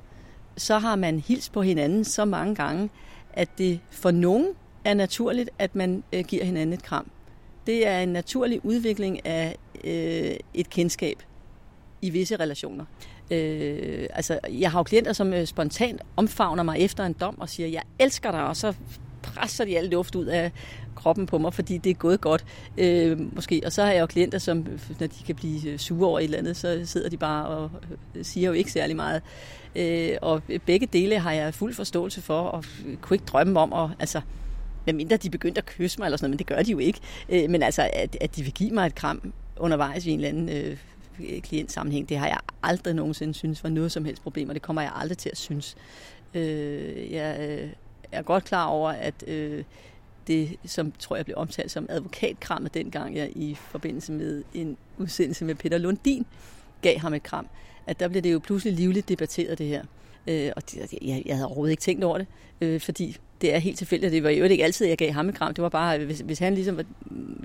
så 0.57 0.77
har 0.77 0.95
man 0.95 1.19
hils 1.19 1.49
på 1.49 1.61
hinanden 1.61 2.03
så 2.03 2.25
mange 2.25 2.55
gange, 2.55 2.89
at 3.33 3.49
det 3.57 3.79
for 3.89 4.11
nogen 4.11 4.47
er 4.85 4.93
naturligt, 4.93 5.49
at 5.59 5.75
man 5.75 6.03
øh, 6.13 6.25
giver 6.25 6.45
hinanden 6.45 6.73
et 6.73 6.83
kram. 6.83 7.11
Det 7.67 7.87
er 7.87 7.99
en 7.99 8.09
naturlig 8.09 8.65
udvikling 8.65 9.25
af 9.25 9.55
øh, 9.83 10.35
et 10.53 10.69
kendskab 10.69 11.23
i 12.01 12.09
visse 12.09 12.35
relationer. 12.35 12.85
Øh, 13.31 14.07
altså, 14.13 14.39
jeg 14.49 14.71
har 14.71 14.79
jo 14.79 14.83
klienter, 14.83 15.13
som 15.13 15.33
øh, 15.33 15.45
spontant 15.45 16.01
omfavner 16.15 16.63
mig 16.63 16.79
efter 16.79 17.05
en 17.05 17.13
dom 17.13 17.39
og 17.39 17.49
siger, 17.49 17.67
jeg 17.69 17.81
elsker 17.99 18.31
dig, 18.31 18.43
og 18.43 18.57
så 18.57 18.73
presser 19.23 19.65
de 19.65 19.77
al 19.77 19.85
luft 19.85 20.15
ud 20.15 20.25
af 20.25 20.51
kroppen 20.95 21.25
på 21.25 21.37
mig, 21.37 21.53
fordi 21.53 21.77
det 21.77 21.89
er 21.89 21.93
gået 21.93 22.21
godt, 22.21 22.45
øh, 22.77 23.35
måske. 23.35 23.61
Og 23.65 23.71
så 23.71 23.83
har 23.83 23.91
jeg 23.91 24.01
jo 24.01 24.05
klienter, 24.05 24.37
som, 24.37 24.59
øh, 24.59 24.99
når 24.99 25.07
de 25.07 25.23
kan 25.25 25.35
blive 25.35 25.69
øh, 25.69 25.79
sure 25.79 26.07
over 26.07 26.19
et 26.19 26.23
eller 26.23 26.37
andet, 26.37 26.57
så 26.57 26.81
sidder 26.85 27.09
de 27.09 27.17
bare 27.17 27.47
og 27.47 27.71
øh, 28.15 28.25
siger 28.25 28.47
jo 28.47 28.53
ikke 28.53 28.71
særlig 28.71 28.95
meget. 28.95 29.21
Øh, 29.75 30.17
og 30.21 30.41
begge 30.65 30.87
dele 30.93 31.19
har 31.19 31.31
jeg 31.31 31.53
fuld 31.53 31.73
forståelse 31.73 32.21
for, 32.21 32.41
og 32.41 32.63
kunne 33.01 33.15
ikke 33.15 33.25
drømme 33.25 33.59
om 33.59 33.73
at, 33.73 33.89
altså, 33.99 34.21
medmindre 34.85 35.17
de 35.17 35.29
begyndte 35.29 35.59
at 35.59 35.65
kysse 35.65 35.99
mig 35.99 36.05
eller 36.05 36.17
sådan 36.17 36.29
noget, 36.29 36.31
men 36.31 36.39
det 36.39 36.47
gør 36.47 36.63
de 36.63 36.71
jo 36.71 36.77
ikke. 36.77 36.99
Øh, 37.29 37.49
men 37.49 37.63
altså, 37.63 37.89
at, 37.93 38.17
at 38.21 38.35
de 38.35 38.43
vil 38.43 38.53
give 38.53 38.71
mig 38.71 38.85
et 38.85 38.95
kram 38.95 39.33
undervejs 39.57 40.05
i 40.05 40.11
en 40.11 40.19
eller 40.19 40.29
anden 40.29 40.49
øh, 40.49 40.77
klientsammenhæng. 41.43 42.09
Det 42.09 42.17
har 42.17 42.27
jeg 42.27 42.37
aldrig 42.63 42.93
nogensinde 42.93 43.33
synes 43.33 43.63
var 43.63 43.69
noget 43.69 43.91
som 43.91 44.05
helst 44.05 44.23
problem, 44.23 44.49
og 44.49 44.55
det 44.55 44.61
kommer 44.61 44.81
jeg 44.81 44.91
aldrig 44.95 45.17
til 45.17 45.29
at 45.29 45.37
synes. 45.37 45.75
Øh, 46.33 47.11
jeg 47.11 47.37
øh, 47.39 47.69
er 48.11 48.21
godt 48.21 48.43
klar 48.43 48.65
over, 48.65 48.89
at 48.89 49.23
øh, 49.27 49.63
det, 50.27 50.57
som 50.65 50.91
tror 50.91 51.15
jeg 51.15 51.25
blev 51.25 51.37
omtalt 51.37 51.71
som 51.71 51.85
advokatkrammet 51.89 52.73
dengang, 52.73 53.15
jeg 53.15 53.31
i 53.35 53.55
forbindelse 53.55 54.11
med 54.11 54.43
en 54.53 54.77
udsendelse 54.97 55.45
med 55.45 55.55
Peter 55.55 55.77
Lundin 55.77 56.25
gav 56.81 56.99
ham 56.99 57.13
et 57.13 57.23
kram, 57.23 57.47
at 57.87 57.99
der 57.99 58.07
blev 58.07 58.21
det 58.21 58.33
jo 58.33 58.39
pludselig 58.39 58.73
livligt 58.73 59.09
debatteret 59.09 59.57
det 59.57 59.67
her. 59.67 59.83
Øh, 60.27 60.51
og 60.55 60.71
det, 60.71 60.93
jeg, 61.01 61.23
jeg 61.25 61.35
havde 61.35 61.47
overhovedet 61.47 61.71
ikke 61.71 61.81
tænkt 61.81 62.03
over 62.03 62.17
det, 62.17 62.27
øh, 62.61 62.81
fordi 62.81 63.17
det 63.41 63.55
er 63.55 63.57
helt 63.57 63.77
tilfældigt. 63.77 64.11
Det 64.11 64.23
var 64.23 64.29
jo 64.29 64.43
ikke 64.43 64.63
altid, 64.63 64.87
jeg 64.87 64.97
gav 64.97 65.11
ham 65.11 65.29
et 65.29 65.35
kram. 65.35 65.53
Det 65.53 65.61
var 65.61 65.69
bare, 65.69 65.97
hvis, 65.97 66.19
hvis 66.19 66.39
han 66.39 66.55
ligesom 66.55 66.77
var, 66.77 66.85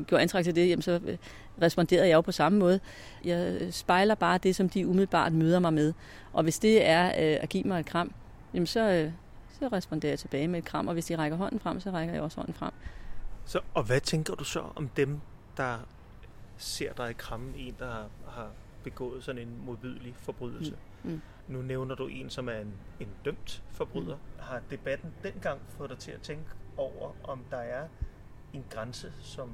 gjorde 0.04 0.22
antræk 0.22 0.44
til 0.44 0.54
det, 0.54 0.68
jamen, 0.68 0.82
så 0.82 1.00
øh, 1.06 1.16
responderede 1.62 2.08
jeg 2.08 2.14
jo 2.14 2.20
på 2.20 2.32
samme 2.32 2.58
måde. 2.58 2.80
Jeg 3.24 3.58
øh, 3.60 3.72
spejler 3.72 4.14
bare 4.14 4.38
det, 4.38 4.56
som 4.56 4.68
de 4.68 4.86
umiddelbart 4.86 5.32
møder 5.32 5.58
mig 5.58 5.72
med. 5.72 5.92
Og 6.32 6.42
hvis 6.42 6.58
det 6.58 6.86
er 6.86 7.06
øh, 7.06 7.38
at 7.42 7.48
give 7.48 7.64
mig 7.64 7.80
et 7.80 7.86
kram, 7.86 8.12
jamen 8.54 8.66
så, 8.66 8.80
øh, 8.80 9.10
så 9.60 9.68
responderer 9.68 10.12
jeg 10.12 10.18
tilbage 10.18 10.48
med 10.48 10.58
et 10.58 10.64
kram. 10.64 10.88
Og 10.88 10.92
hvis 10.92 11.04
de 11.04 11.16
rækker 11.16 11.36
hånden 11.36 11.60
frem, 11.60 11.80
så 11.80 11.90
rækker 11.90 12.14
jeg 12.14 12.22
også 12.22 12.36
hånden 12.36 12.54
frem. 12.54 12.72
Så, 13.44 13.60
og 13.74 13.82
hvad 13.82 14.00
tænker 14.00 14.34
du 14.34 14.44
så 14.44 14.62
om 14.74 14.88
dem, 14.88 15.20
der 15.56 15.76
ser 16.56 16.92
dig 16.92 17.16
kramme 17.16 17.52
en, 17.56 17.74
der 17.78 17.86
har, 17.86 18.06
har 18.28 18.48
begået 18.86 19.24
sådan 19.24 19.42
en 19.42 19.64
modbydelig 19.66 20.14
forbrydelse? 20.16 20.76
Mm. 21.04 21.10
Mm. 21.10 21.20
Nu 21.48 21.62
nævner 21.62 21.94
du 21.94 22.06
en, 22.06 22.30
som 22.30 22.48
er 22.48 22.58
en, 22.58 22.72
en 23.00 23.08
dømt 23.24 23.62
forbryder. 23.70 24.16
Mm. 24.16 24.38
Har 24.38 24.62
debatten 24.70 25.12
dengang 25.22 25.60
fået 25.68 25.90
dig 25.90 25.98
til 25.98 26.10
at 26.10 26.20
tænke 26.20 26.44
over, 26.76 27.12
om 27.24 27.44
der 27.50 27.56
er 27.56 27.88
en 28.52 28.64
grænse, 28.70 29.12
som 29.20 29.50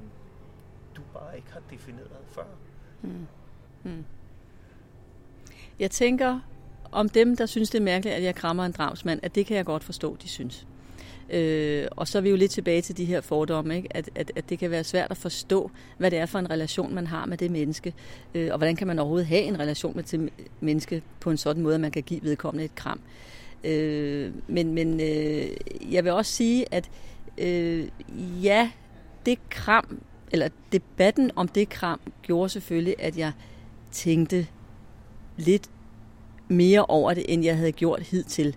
du 0.96 1.02
bare 1.12 1.36
ikke 1.36 1.52
har 1.52 1.60
defineret 1.70 2.10
før? 2.26 2.44
Mm. 3.02 3.26
Mm. 3.82 4.04
Jeg 5.78 5.90
tænker 5.90 6.40
om 6.92 7.08
dem, 7.08 7.36
der 7.36 7.46
synes, 7.46 7.70
det 7.70 7.78
er 7.78 7.84
mærkeligt, 7.84 8.16
at 8.16 8.22
jeg 8.22 8.34
krammer 8.34 8.64
en 8.64 8.72
drabsmand, 8.72 9.20
at 9.22 9.34
det 9.34 9.46
kan 9.46 9.56
jeg 9.56 9.64
godt 9.64 9.84
forstå, 9.84 10.16
de 10.22 10.28
synes. 10.28 10.66
Øh, 11.30 11.86
og 11.90 12.08
så 12.08 12.18
er 12.18 12.22
vi 12.22 12.30
jo 12.30 12.36
lidt 12.36 12.50
tilbage 12.50 12.82
til 12.82 12.96
de 12.96 13.04
her 13.04 13.20
fordomme, 13.20 13.76
ikke? 13.76 13.96
At, 13.96 14.10
at, 14.14 14.32
at 14.36 14.48
det 14.48 14.58
kan 14.58 14.70
være 14.70 14.84
svært 14.84 15.10
at 15.10 15.16
forstå, 15.16 15.70
hvad 15.98 16.10
det 16.10 16.18
er 16.18 16.26
for 16.26 16.38
en 16.38 16.50
relation, 16.50 16.94
man 16.94 17.06
har 17.06 17.26
med 17.26 17.36
det 17.36 17.50
menneske, 17.50 17.94
øh, 18.34 18.48
og 18.52 18.58
hvordan 18.58 18.76
kan 18.76 18.86
man 18.86 18.98
overhovedet 18.98 19.26
have 19.26 19.42
en 19.42 19.58
relation 19.58 19.96
med 19.96 20.04
det 20.04 20.30
menneske 20.60 21.02
på 21.20 21.30
en 21.30 21.36
sådan 21.36 21.62
måde, 21.62 21.74
at 21.74 21.80
man 21.80 21.90
kan 21.90 22.02
give 22.02 22.20
vedkommende 22.22 22.64
et 22.64 22.74
kram. 22.74 23.00
Øh, 23.64 24.32
men 24.46 24.74
men 24.74 25.00
øh, 25.00 25.46
jeg 25.92 26.04
vil 26.04 26.12
også 26.12 26.32
sige, 26.32 26.66
at 26.70 26.90
øh, 27.38 27.88
ja, 28.42 28.70
det 29.26 29.38
kram, 29.50 29.98
eller 30.32 30.48
debatten 30.72 31.30
om 31.36 31.48
det 31.48 31.68
kram, 31.68 32.00
gjorde 32.22 32.48
selvfølgelig, 32.48 32.94
at 32.98 33.18
jeg 33.18 33.32
tænkte 33.90 34.46
lidt 35.36 35.70
mere 36.48 36.84
over 36.86 37.14
det, 37.14 37.24
end 37.28 37.44
jeg 37.44 37.56
havde 37.56 37.72
gjort 37.72 38.02
hidtil. 38.02 38.56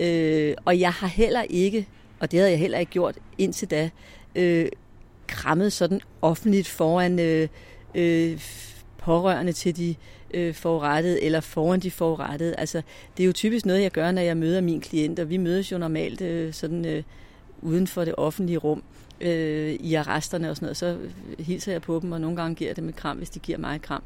Øh, 0.00 0.54
og 0.64 0.80
jeg 0.80 0.92
har 0.92 1.06
heller 1.06 1.42
ikke 1.42 1.86
og 2.20 2.30
det 2.30 2.38
havde 2.38 2.50
jeg 2.50 2.58
heller 2.58 2.78
ikke 2.78 2.92
gjort 2.92 3.18
indtil 3.38 3.70
da, 3.70 3.90
øh, 4.34 4.68
krammet 5.26 5.72
sådan 5.72 6.00
offentligt 6.22 6.68
foran 6.68 7.18
øh, 7.18 7.48
øh, 7.94 8.40
pårørende 8.98 9.52
til 9.52 9.76
de 9.76 9.94
øh, 10.34 10.54
forurettede, 10.54 11.22
eller 11.22 11.40
foran 11.40 11.80
de 11.80 11.90
forurettede. 11.90 12.54
Altså, 12.56 12.82
det 13.16 13.22
er 13.22 13.26
jo 13.26 13.32
typisk 13.32 13.66
noget, 13.66 13.82
jeg 13.82 13.90
gør, 13.90 14.10
når 14.10 14.22
jeg 14.22 14.36
møder 14.36 14.60
mine 14.60 14.80
klienter. 14.80 15.24
Vi 15.24 15.36
mødes 15.36 15.72
jo 15.72 15.78
normalt 15.78 16.20
øh, 16.20 16.52
sådan 16.52 16.84
øh, 16.84 17.02
uden 17.62 17.86
for 17.86 18.04
det 18.04 18.14
offentlige 18.16 18.58
rum 18.58 18.82
øh, 19.20 19.72
i 19.72 19.94
arresterne 19.94 20.50
og 20.50 20.56
sådan 20.56 20.66
noget. 20.66 20.76
Så 20.76 20.98
hilser 21.38 21.72
jeg 21.72 21.82
på 21.82 21.98
dem, 22.02 22.12
og 22.12 22.20
nogle 22.20 22.36
gange 22.36 22.54
giver 22.54 22.68
jeg 22.68 22.76
dem 22.76 22.88
et 22.88 22.96
kram, 22.96 23.16
hvis 23.16 23.30
de 23.30 23.38
giver 23.38 23.58
mig 23.58 23.76
et 23.76 23.82
kram. 23.82 24.02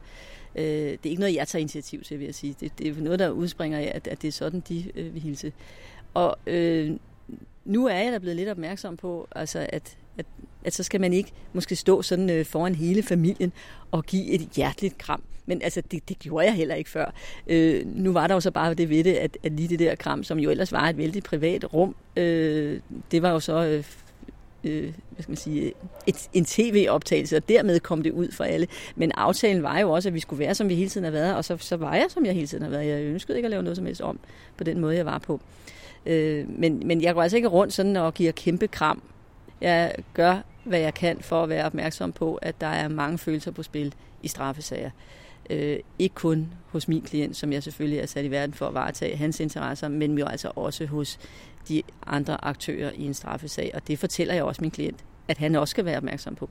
Øh, 0.57 0.65
det 0.65 1.07
er 1.07 1.11
ikke 1.11 1.21
noget, 1.21 1.35
jeg 1.35 1.49
tager 1.49 1.61
initiativ 1.61 2.03
til, 2.03 2.19
vil 2.19 2.25
jeg 2.25 2.35
sige. 2.35 2.55
Det, 2.61 2.79
det 2.79 2.87
er 2.87 2.95
noget, 3.03 3.19
der 3.19 3.31
udspringer 3.31 3.79
af, 3.79 3.93
at, 3.95 4.07
at 4.07 4.23
det 4.23 4.29
er 4.29 4.33
sådan, 4.33 4.63
de 4.69 4.85
øh, 4.95 5.15
vil 5.15 5.23
hilse. 5.23 5.53
Og 6.15 6.37
øh, 6.47 6.91
nu 7.65 7.87
er 7.87 7.95
jeg 7.95 8.13
da 8.13 8.19
blevet 8.19 8.37
lidt 8.37 8.49
opmærksom 8.49 8.97
på, 8.97 9.29
altså 9.37 9.67
at, 9.69 9.97
at, 10.19 10.27
at 10.65 10.75
så 10.75 10.83
skal 10.83 11.01
man 11.01 11.13
ikke 11.13 11.33
måske 11.53 11.77
stå 11.77 12.03
sådan 12.03 12.31
øh, 12.31 12.45
foran 12.45 12.75
hele 12.75 13.03
familien 13.03 13.53
og 13.91 14.05
give 14.05 14.31
et 14.31 14.41
hjerteligt 14.41 14.99
kram. 14.99 15.23
Men 15.47 15.63
altså, 15.63 15.83
det, 15.91 16.09
det 16.09 16.19
gjorde 16.19 16.47
jeg 16.47 16.55
heller 16.55 16.75
ikke 16.75 16.91
før. 16.91 17.13
Øh, 17.47 17.87
nu 17.87 18.13
var 18.13 18.27
der 18.27 18.35
jo 18.35 18.41
så 18.41 18.51
bare 18.51 18.75
det 18.75 18.91
ved 18.91 19.05
det, 19.05 19.15
at, 19.15 19.39
at 19.43 19.53
lige 19.53 19.69
det 19.69 19.79
der 19.79 19.95
kram, 19.95 20.25
som 20.25 20.39
jo 20.39 20.51
ellers 20.51 20.73
var 20.73 20.89
et 20.89 20.97
vældig 20.97 21.23
privat 21.23 21.75
rum, 21.75 21.95
øh, 22.17 22.81
det 23.11 23.23
var 23.23 23.31
jo 23.31 23.41
så... 23.41 23.65
Øh, 23.65 23.85
øh, 24.65 24.83
hvad 25.11 25.23
skal 25.23 25.31
man 25.31 25.37
sige, 25.37 25.73
et, 26.07 26.29
en 26.33 26.45
tv-optagelse, 26.45 27.37
og 27.37 27.49
dermed 27.49 27.81
kom 27.81 28.03
det 28.03 28.13
ud 28.13 28.33
for 28.33 28.45
alle. 28.45 28.67
Men 28.97 29.13
aftalen 29.15 29.63
var 29.63 29.79
jo 29.79 29.91
også, 29.91 30.09
at 30.09 30.15
vi 30.15 30.21
skulle 30.21 30.41
være, 30.41 30.55
som 30.55 30.69
vi 30.69 30.75
hele 30.75 30.91
tiden 30.91 31.05
har 31.05 31.11
været, 31.11 31.37
og 31.37 31.45
så, 31.45 31.57
så 31.57 31.77
var 31.77 31.95
jeg, 31.95 32.07
som 32.09 32.27
jeg 32.27 32.35
hele 32.35 32.47
tiden 32.47 32.63
har 32.63 32.71
været. 32.71 32.87
Jeg 32.87 33.03
ønskede 33.03 33.39
ikke 33.39 33.47
at 33.47 33.51
lave 33.51 33.63
noget 33.63 33.77
som 33.77 33.87
helst 33.87 34.01
om 34.01 34.19
på 34.57 34.65
den 34.65 34.81
måde, 34.81 34.97
jeg 34.97 35.07
var 35.07 35.19
på. 35.19 35.35
Øh, 35.35 35.82
men, 36.49 36.87
men 36.87 37.03
jeg 37.03 37.15
går 37.15 37.23
altså 37.23 37.37
ikke 37.37 37.49
rundt 37.49 37.73
sådan 37.73 37.97
og 37.97 38.15
giver 38.15 38.33
kæmpe 38.33 38.69
kram. 38.69 39.03
Jeg 39.61 39.95
gør, 40.15 40.43
hvad 40.65 40.79
jeg 40.79 40.95
kan 40.95 41.21
for 41.21 41.43
at 41.43 41.49
være 41.49 41.67
opmærksom 41.67 42.13
på, 42.13 42.35
at 42.35 42.61
der 42.61 42.67
er 42.67 42.89
mange 42.89 43.19
følelser 43.19 43.51
på 43.51 43.63
spil 43.63 43.95
i 44.23 44.29
straffesager. 44.29 44.91
Øh, 45.51 45.79
ikke 45.99 46.15
kun 46.15 46.49
hos 46.67 46.89
min 46.89 47.03
klient, 47.03 47.37
som 47.37 47.53
jeg 47.53 47.63
selvfølgelig 47.63 47.99
er 47.99 48.07
sat 48.07 48.25
i 48.25 48.31
verden 48.31 48.55
for 48.55 48.67
at 48.67 48.75
varetage 48.75 49.17
hans 49.17 49.41
interesser, 49.41 49.89
men 49.89 50.19
jo 50.19 50.27
altså 50.27 50.53
også 50.57 50.87
hos 50.87 51.19
de 51.69 51.83
andre 52.07 52.45
aktører 52.45 52.91
i 52.95 53.03
en 53.03 53.15
straffesag. 53.15 53.71
Og 53.75 53.89
det 53.89 53.99
fortæller 53.99 54.35
jeg 54.35 54.45
også 54.45 54.61
min 54.61 54.71
klient, 54.71 55.05
at 55.29 55.39
han 55.39 55.55
også 55.55 55.71
skal 55.71 55.85
være 55.85 55.97
opmærksom 55.97 56.35
på. 56.35 56.51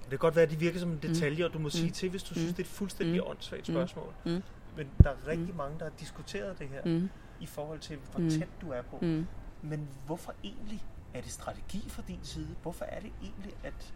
Det 0.00 0.10
kan 0.10 0.18
godt 0.18 0.36
være, 0.36 0.42
at 0.42 0.50
det 0.50 0.60
virker 0.60 0.78
som 0.78 0.90
en 0.90 0.98
detalje, 1.02 1.44
og 1.44 1.52
du 1.52 1.58
må 1.58 1.64
mm. 1.64 1.70
sige 1.70 1.90
til, 1.90 2.10
hvis 2.10 2.22
du 2.22 2.34
mm. 2.34 2.40
synes, 2.40 2.52
det 2.52 2.58
er 2.58 2.64
et 2.64 2.70
fuldstændig 2.70 3.20
mm. 3.20 3.30
åndssvagt 3.30 3.66
spørgsmål. 3.66 4.12
Mm. 4.24 4.42
Men 4.76 4.86
der 5.02 5.10
er 5.10 5.28
rigtig 5.28 5.54
mange, 5.56 5.78
der 5.78 5.84
har 5.84 5.92
diskuteret 6.00 6.58
det 6.58 6.66
her. 6.72 6.80
Mm 6.84 7.08
i 7.40 7.46
forhold 7.46 7.78
til, 7.78 7.96
hvor 8.12 8.20
mm. 8.20 8.30
tæt 8.30 8.48
du 8.60 8.70
er 8.70 8.82
på. 8.82 8.98
Mm. 9.02 9.26
Men 9.62 9.88
hvorfor 10.06 10.34
egentlig? 10.44 10.80
Er 11.14 11.20
det 11.20 11.30
strategi 11.30 11.84
fra 11.88 12.02
din 12.08 12.18
side? 12.22 12.48
Hvorfor 12.62 12.84
er 12.84 13.00
det 13.00 13.10
egentlig, 13.22 13.54
at 13.64 13.94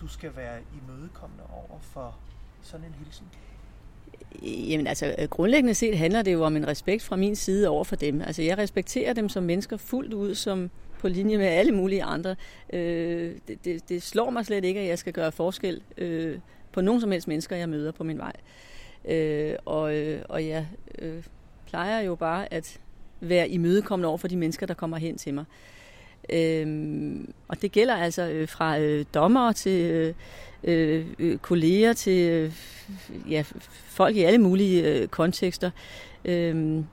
du 0.00 0.08
skal 0.08 0.36
være 0.36 0.60
imødekommende 0.82 1.44
over 1.52 1.78
for 1.80 2.18
sådan 2.62 2.86
en 2.86 2.94
hilsen? 3.04 3.26
Jamen 4.42 4.86
altså, 4.86 5.26
grundlæggende 5.30 5.74
set 5.74 5.98
handler 5.98 6.22
det 6.22 6.32
jo 6.32 6.44
om 6.44 6.56
en 6.56 6.68
respekt 6.68 7.02
fra 7.02 7.16
min 7.16 7.36
side 7.36 7.68
over 7.68 7.84
for 7.84 7.96
dem. 7.96 8.20
Altså, 8.20 8.42
jeg 8.42 8.58
respekterer 8.58 9.12
dem 9.12 9.28
som 9.28 9.42
mennesker 9.42 9.76
fuldt 9.76 10.14
ud, 10.14 10.34
som 10.34 10.70
på 10.98 11.08
linje 11.08 11.38
med 11.38 11.46
alle 11.46 11.72
mulige 11.72 12.02
andre. 12.02 12.36
Øh, 12.72 13.34
det, 13.48 13.64
det, 13.64 13.88
det 13.88 14.02
slår 14.02 14.30
mig 14.30 14.46
slet 14.46 14.64
ikke, 14.64 14.80
at 14.80 14.86
jeg 14.86 14.98
skal 14.98 15.12
gøre 15.12 15.32
forskel 15.32 15.82
øh, 15.98 16.38
på 16.72 16.80
nogen 16.80 17.00
som 17.00 17.10
helst 17.10 17.28
mennesker, 17.28 17.56
jeg 17.56 17.68
møder 17.68 17.92
på 17.92 18.04
min 18.04 18.18
vej. 18.18 18.32
Øh, 19.04 19.54
og, 19.64 19.96
øh, 19.96 20.22
og 20.28 20.46
jeg 20.46 20.66
øh, 20.98 21.24
plejer 21.72 22.00
jo 22.00 22.14
bare 22.14 22.52
at 22.52 22.78
være 23.20 23.48
imødekommende 23.48 24.08
over 24.08 24.18
for 24.18 24.28
de 24.28 24.36
mennesker, 24.36 24.66
der 24.66 24.74
kommer 24.74 24.96
hen 24.96 25.18
til 25.18 25.34
mig. 25.34 25.44
Øhm, 26.32 27.32
og 27.48 27.62
det 27.62 27.72
gælder 27.72 27.94
altså 27.94 28.28
øh, 28.28 28.48
fra 28.48 28.78
øh, 28.78 29.04
dommer 29.14 29.52
til 29.52 29.80
øh, 29.80 30.14
øh, 30.64 31.06
øh, 31.18 31.38
kolleger 31.38 31.92
til 31.92 32.30
øh, 32.30 32.52
ja, 33.30 33.44
folk 33.86 34.16
i 34.16 34.22
alle 34.22 34.38
mulige 34.38 34.88
øh, 34.88 35.08
kontekster 35.08 35.70
øh, 36.24 36.84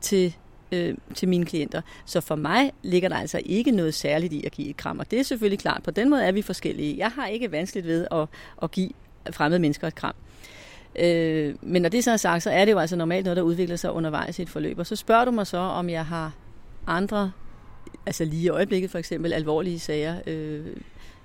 til, 0.00 0.36
øh, 0.72 0.94
til 1.14 1.28
mine 1.28 1.46
klienter. 1.46 1.82
Så 2.06 2.20
for 2.20 2.36
mig 2.36 2.72
ligger 2.82 3.08
der 3.08 3.16
altså 3.16 3.40
ikke 3.44 3.70
noget 3.70 3.94
særligt 3.94 4.32
i 4.32 4.46
at 4.46 4.52
give 4.52 4.68
et 4.68 4.76
kram. 4.76 4.98
Og 4.98 5.10
det 5.10 5.18
er 5.18 5.22
selvfølgelig 5.22 5.58
klart, 5.58 5.82
på 5.82 5.90
den 5.90 6.10
måde 6.10 6.24
er 6.24 6.32
vi 6.32 6.42
forskellige. 6.42 6.98
Jeg 6.98 7.10
har 7.10 7.26
ikke 7.26 7.52
vanskeligt 7.52 7.86
ved 7.86 8.06
at, 8.10 8.26
at 8.62 8.70
give 8.70 8.90
fremmede 9.30 9.60
mennesker 9.60 9.86
et 9.86 9.94
kram. 9.94 10.14
Øh, 11.00 11.54
men 11.62 11.82
når 11.82 11.88
det 11.88 12.04
så 12.04 12.10
er 12.10 12.16
sagt, 12.16 12.42
så 12.42 12.50
er 12.50 12.64
det 12.64 12.72
jo 12.72 12.78
altså 12.78 12.96
normalt 12.96 13.24
noget, 13.24 13.36
der 13.36 13.42
udvikler 13.42 13.76
sig 13.76 13.92
undervejs 13.92 14.38
i 14.38 14.42
et 14.42 14.48
forløb. 14.48 14.78
Og 14.78 14.86
så 14.86 14.96
spørger 14.96 15.24
du 15.24 15.30
mig 15.30 15.46
så, 15.46 15.58
om 15.58 15.90
jeg 15.90 16.06
har 16.06 16.32
andre, 16.86 17.32
altså 18.06 18.24
lige 18.24 18.42
i 18.42 18.48
øjeblikket 18.48 18.90
for 18.90 18.98
eksempel, 18.98 19.32
alvorlige 19.32 19.78
sager, 19.78 20.16
øh, 20.26 20.66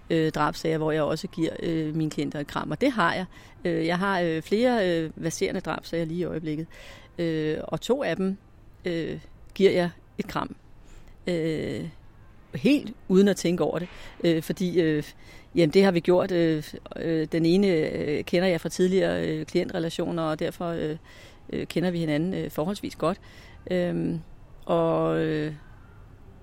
øh, 0.10 0.32
drabsager, 0.32 0.77
hvor 0.77 0.92
jeg 0.92 1.03
også 1.03 1.27
giver 1.27 1.51
øh, 1.63 1.96
mine 1.96 2.12
klienter 2.12 2.39
et 2.39 2.48
kram. 2.48 2.72
Og 2.72 2.82
det 2.82 2.92
har 2.92 3.13
jeg. 3.13 3.25
Øh, 3.65 3.86
jeg 3.86 4.00
har 4.00 4.20
øh, 4.20 4.42
flere 4.42 4.89
øh, 4.89 5.12
baserende 5.24 5.62
drabsager 5.62 6.06
lige 6.06 6.20
i 6.20 6.24
øjeblikket. 6.24 6.68
Øh, 7.18 7.58
og 7.63 7.82
to 7.82 8.03
af 8.03 8.15
dem 8.15 8.38
øh, 8.86 9.20
giver 9.56 9.72
jeg 9.72 9.89
et 10.18 10.27
kram. 10.27 10.56
Øh, 11.27 11.88
helt 12.56 12.94
uden 13.08 13.28
at 13.28 13.36
tænke 13.36 13.64
over 13.64 13.80
det. 13.80 13.88
Øh, 14.24 14.44
fordi 14.44 14.82
øh, 14.82 15.04
jamen, 15.56 15.74
det 15.74 15.84
har 15.84 15.92
vi 15.92 16.00
gjort. 16.00 16.32
Øh, 16.32 16.64
øh, 16.96 17.28
den 17.32 17.46
ene 17.46 17.68
øh, 17.68 18.24
kender 18.24 18.48
jeg 18.48 18.62
fra 18.62 18.70
tidligere 18.70 19.28
øh, 19.28 19.46
klientrelationer, 19.46 20.24
og 20.24 20.40
derfor 20.40 20.68
øh, 20.68 20.98
øh, 21.54 21.68
kender 21.68 21.92
vi 21.92 22.00
hinanden 22.00 22.34
øh, 22.34 22.52
forholdsvis 22.52 22.96
godt. 22.96 23.18
Øh, 23.72 24.16
og, 24.66 25.20
øh, 25.20 25.54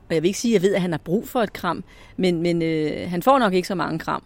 og 0.08 0.14
jeg 0.14 0.22
vil 0.22 0.28
ikke 0.28 0.38
sige, 0.38 0.56
at 0.56 0.62
jeg 0.62 0.68
ved, 0.68 0.74
at 0.74 0.80
han 0.80 0.92
har 0.92 0.98
brug 0.98 1.28
for 1.28 1.40
et 1.40 1.52
kram, 1.52 1.84
men, 2.16 2.42
men 2.42 2.62
øh, 2.62 3.10
han 3.10 3.22
får 3.22 3.38
nok 3.38 3.54
ikke 3.54 3.68
så 3.68 3.74
mange 3.74 3.98
kram. 3.98 4.22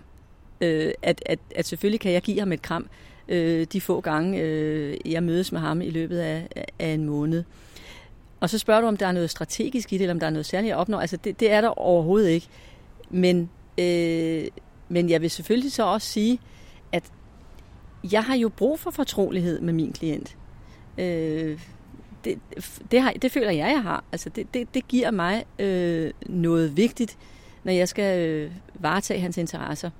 Øh, 0.61 0.93
at, 1.03 1.23
at, 1.27 1.39
at 1.55 1.67
selvfølgelig 1.67 2.01
kan 2.01 2.13
jeg 2.13 2.23
give 2.23 2.39
ham 2.39 2.53
et 2.53 2.63
kram 2.63 2.87
øh, 3.29 3.67
de 3.73 3.81
få 3.81 4.01
gange, 4.01 4.41
øh, 4.41 4.97
jeg 5.05 5.23
mødes 5.23 5.53
med 5.53 5.61
ham 5.61 5.81
i 5.81 5.91
løbet 5.91 6.19
af, 6.19 6.49
af 6.79 6.89
en 6.89 7.05
måned. 7.05 7.45
Og 8.45 8.51
så 8.51 8.59
spørger 8.59 8.81
du, 8.81 8.87
om 8.87 8.97
der 8.97 9.07
er 9.07 9.13
noget 9.13 9.31
strategisk 9.31 9.93
i 9.93 9.97
det, 9.97 10.03
eller 10.03 10.15
om 10.15 10.21
der 10.21 10.27
er 10.27 10.31
noget 10.31 10.47
særligt 10.47 10.73
at 10.73 10.79
opnå. 10.79 10.99
Altså, 10.99 11.17
det, 11.17 11.41
det 11.41 11.51
er 11.51 11.61
der 11.61 11.69
overhovedet 11.69 12.29
ikke. 12.29 12.47
Men, 13.11 13.51
øh, 13.79 14.47
men 14.89 15.11
jeg 15.11 15.23
vil 15.23 15.31
selvfølgelig 15.31 15.73
så 15.73 15.85
også 15.85 16.09
sige, 16.09 16.39
at 16.93 17.03
jeg 18.13 18.25
har 18.25 18.37
jo 18.37 18.49
brug 18.49 18.81
for 18.81 18.91
fortrolighed 18.91 19.61
med 19.61 19.73
min 19.73 19.93
klient. 19.93 20.37
Øh, 20.99 21.61
det, 22.25 22.39
det, 22.91 23.03
har, 23.03 23.13
det 23.13 23.33
føler 23.33 23.51
jeg, 23.51 23.73
jeg 23.75 23.83
har. 23.83 24.05
Altså 24.13 24.29
det, 24.29 24.55
det, 24.55 24.75
det 24.75 24.89
giver 24.89 25.11
mig 25.11 25.45
øh, 25.59 26.13
noget 26.27 26.77
vigtigt, 26.77 27.17
når 27.65 27.73
jeg 27.73 27.89
skal 27.89 28.29
øh, 28.29 28.51
varetage 28.75 29.21
hans 29.21 29.39
interesser. 29.39 29.91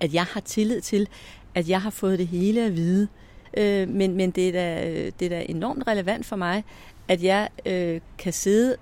At 0.00 0.14
jeg 0.14 0.24
har 0.24 0.40
tillid 0.40 0.80
til, 0.80 1.08
at 1.54 1.68
jeg 1.68 1.82
har 1.82 1.90
fået 1.90 2.18
det 2.18 2.26
hele 2.26 2.64
at 2.64 2.76
vide. 2.76 3.08
Øh, 3.56 3.88
men 3.88 4.16
men 4.16 4.30
det, 4.30 4.48
er 4.48 4.52
da, 4.52 4.90
øh, 4.90 5.12
det 5.20 5.26
er 5.26 5.38
da 5.38 5.44
enormt 5.48 5.86
relevant 5.86 6.26
for 6.26 6.36
mig, 6.36 6.64
at 7.08 7.22
jeg 7.22 7.48
øh, 7.66 8.00
kan 8.18 8.32
sidde 8.32 8.76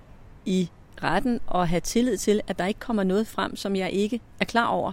i 0.45 0.71
retten 1.03 1.41
og 1.47 1.69
have 1.69 1.81
tillid 1.81 2.17
til, 2.17 2.41
at 2.47 2.59
der 2.59 2.67
ikke 2.67 2.81
kommer 2.81 3.03
noget 3.03 3.27
frem, 3.27 3.57
som 3.57 3.77
jeg 3.77 3.91
ikke 3.91 4.21
er 4.41 4.45
klar 4.45 4.67
over. 4.67 4.93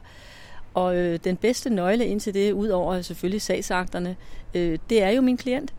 Og 0.74 0.96
øh, 0.96 1.20
den 1.24 1.38
bedste 1.38 1.70
nøgle 1.70 2.06
ind 2.06 2.20
til 2.20 2.34
det, 2.34 2.52
udover 2.52 3.02
selvfølgelig 3.02 3.42
sagsakterne, 3.42 4.16
øh, 4.54 4.80
det 4.90 5.04
er 5.04 5.10
jo 5.10 5.22
min 5.22 5.38
klient. 5.38 5.74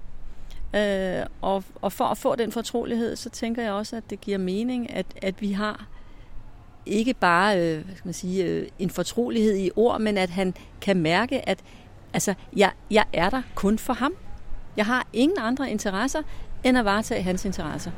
Øh, 0.76 1.26
og, 1.40 1.64
og 1.82 1.92
for 1.92 2.04
at 2.04 2.18
få 2.18 2.34
den 2.34 2.52
fortrolighed, 2.52 3.16
så 3.16 3.30
tænker 3.30 3.62
jeg 3.62 3.72
også, 3.72 3.96
at 3.96 4.10
det 4.10 4.20
giver 4.20 4.38
mening, 4.38 4.90
at, 4.90 5.06
at 5.22 5.40
vi 5.40 5.52
har 5.52 5.88
ikke 6.86 7.14
bare 7.14 7.58
øh, 7.58 7.84
hvad 7.84 7.96
skal 7.96 8.08
man 8.08 8.14
sige, 8.14 8.44
øh, 8.44 8.68
en 8.78 8.90
fortrolighed 8.90 9.56
i 9.56 9.70
ord, 9.76 10.00
men 10.00 10.18
at 10.18 10.30
han 10.30 10.54
kan 10.80 10.96
mærke, 10.96 11.48
at 11.48 11.58
altså, 12.12 12.34
jeg, 12.56 12.72
jeg 12.90 13.04
er 13.12 13.30
der 13.30 13.42
kun 13.54 13.78
for 13.78 13.92
ham. 13.92 14.14
Jeg 14.76 14.86
har 14.86 15.06
ingen 15.12 15.38
andre 15.40 15.70
interesser, 15.70 16.22
end 16.64 16.78
at 16.78 16.84
varetage 16.84 17.22
hans 17.22 17.44
interesser. 17.44 17.90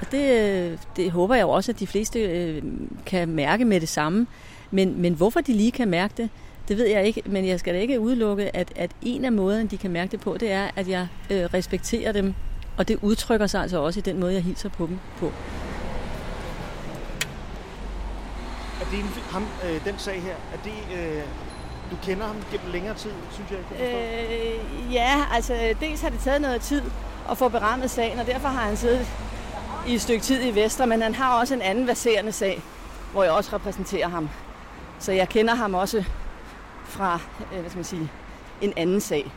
Og 0.00 0.06
det, 0.12 0.40
øh, 0.40 0.78
det 0.96 1.10
håber 1.10 1.34
jeg 1.34 1.42
jo 1.42 1.50
også, 1.50 1.72
at 1.72 1.80
de 1.80 1.86
fleste 1.86 2.20
øh, 2.20 2.62
kan 3.06 3.28
mærke 3.28 3.64
med 3.64 3.80
det 3.80 3.88
samme. 3.88 4.26
Men, 4.70 5.02
men 5.02 5.14
hvorfor 5.14 5.40
de 5.40 5.52
lige 5.52 5.70
kan 5.72 5.88
mærke 5.88 6.14
det, 6.16 6.30
det 6.68 6.76
ved 6.76 6.86
jeg 6.86 7.06
ikke, 7.06 7.22
men 7.26 7.46
jeg 7.46 7.60
skal 7.60 7.74
da 7.74 7.78
ikke 7.78 8.00
udelukke, 8.00 8.56
at, 8.56 8.72
at 8.76 8.90
en 9.02 9.24
af 9.24 9.32
måderne, 9.32 9.68
de 9.68 9.76
kan 9.76 9.90
mærke 9.90 10.12
det 10.12 10.20
på, 10.20 10.36
det 10.40 10.52
er, 10.52 10.70
at 10.76 10.88
jeg 10.88 11.06
øh, 11.30 11.44
respekterer 11.54 12.12
dem, 12.12 12.34
og 12.76 12.88
det 12.88 12.98
udtrykker 13.02 13.46
sig 13.46 13.62
altså 13.62 13.78
også 13.78 14.00
i 14.00 14.02
den 14.02 14.20
måde, 14.20 14.34
jeg 14.34 14.42
hilser 14.42 14.68
på 14.68 14.86
dem 14.86 14.98
på. 15.18 15.26
Er 18.80 18.90
det 18.90 18.98
en, 18.98 19.06
ham, 19.30 19.46
øh, 19.64 19.84
den 19.84 19.98
sag 19.98 20.22
her, 20.22 20.34
er 20.52 20.58
det, 20.64 20.98
øh, 20.98 21.22
du 21.90 21.96
kender 22.02 22.26
ham 22.26 22.36
gennem 22.52 22.72
længere 22.72 22.94
tid, 22.94 23.10
synes 23.32 23.50
jeg, 23.50 23.58
jeg 23.58 23.66
kunne 23.68 23.78
forstå? 23.78 24.86
Øh, 24.86 24.94
ja, 24.94 25.24
altså 25.32 25.74
dels 25.80 26.00
har 26.00 26.08
det 26.08 26.20
taget 26.20 26.40
noget 26.40 26.60
tid 26.60 26.82
at 27.30 27.38
få 27.38 27.48
berammet 27.48 27.90
sagen, 27.90 28.18
og 28.18 28.26
derfor 28.26 28.48
har 28.48 28.62
han 28.62 28.76
siddet 28.76 29.06
i 29.86 29.94
et 29.94 30.00
stykke 30.00 30.22
tid 30.22 30.46
i 30.46 30.54
Vester, 30.54 30.86
men 30.86 31.02
han 31.02 31.14
har 31.14 31.40
også 31.40 31.54
en 31.54 31.62
anden 31.62 31.86
baserende 31.86 32.32
sag, 32.32 32.62
hvor 33.12 33.22
jeg 33.22 33.32
også 33.32 33.56
repræsenterer 33.56 34.08
ham. 34.08 34.28
Så 34.98 35.12
jeg 35.12 35.28
kender 35.28 35.54
ham 35.54 35.74
også 35.74 36.04
fra 36.84 37.18
øh, 37.52 37.60
hvad 37.60 37.70
skal 37.70 37.78
man 37.78 37.84
sige, 37.84 38.10
en 38.60 38.72
anden 38.76 39.00
sag. 39.00 39.32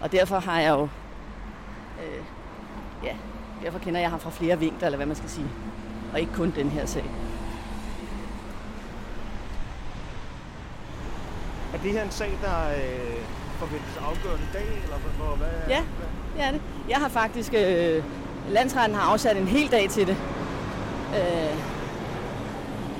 Og 0.00 0.12
derfor 0.12 0.38
har 0.38 0.60
jeg 0.60 0.70
jo, 0.70 0.88
øh, 2.02 2.24
ja, 3.04 3.14
derfor 3.62 3.78
kender 3.78 4.00
jeg 4.00 4.10
ham 4.10 4.20
fra 4.20 4.30
flere 4.30 4.58
vinkler, 4.58 4.86
eller 4.86 4.96
hvad 4.96 5.06
man 5.06 5.16
skal 5.16 5.30
sige. 5.30 5.46
Og 6.12 6.20
ikke 6.20 6.32
kun 6.32 6.52
den 6.56 6.70
her 6.70 6.86
sag. 6.86 7.04
Er 11.74 11.78
det 11.78 11.92
her 11.92 12.02
en 12.02 12.10
sag, 12.10 12.38
der 12.42 12.68
øh, 12.68 13.16
forventes 13.58 13.96
afgjort 13.96 14.38
i 14.40 14.52
dag, 14.52 14.80
eller 14.84 14.96
hvor, 14.96 15.36
hvad? 15.36 15.48
Ja, 15.68 15.82
det 16.34 16.44
er 16.44 16.50
det. 16.50 16.60
Jeg 16.88 16.96
har 16.96 17.08
faktisk, 17.08 17.54
øh, 17.54 18.04
landsretten 18.50 18.98
har 18.98 19.12
afsat 19.12 19.36
en 19.36 19.48
hel 19.48 19.70
dag 19.70 19.90
til 19.90 20.06
det. 20.06 20.16
Øh, 21.16 21.58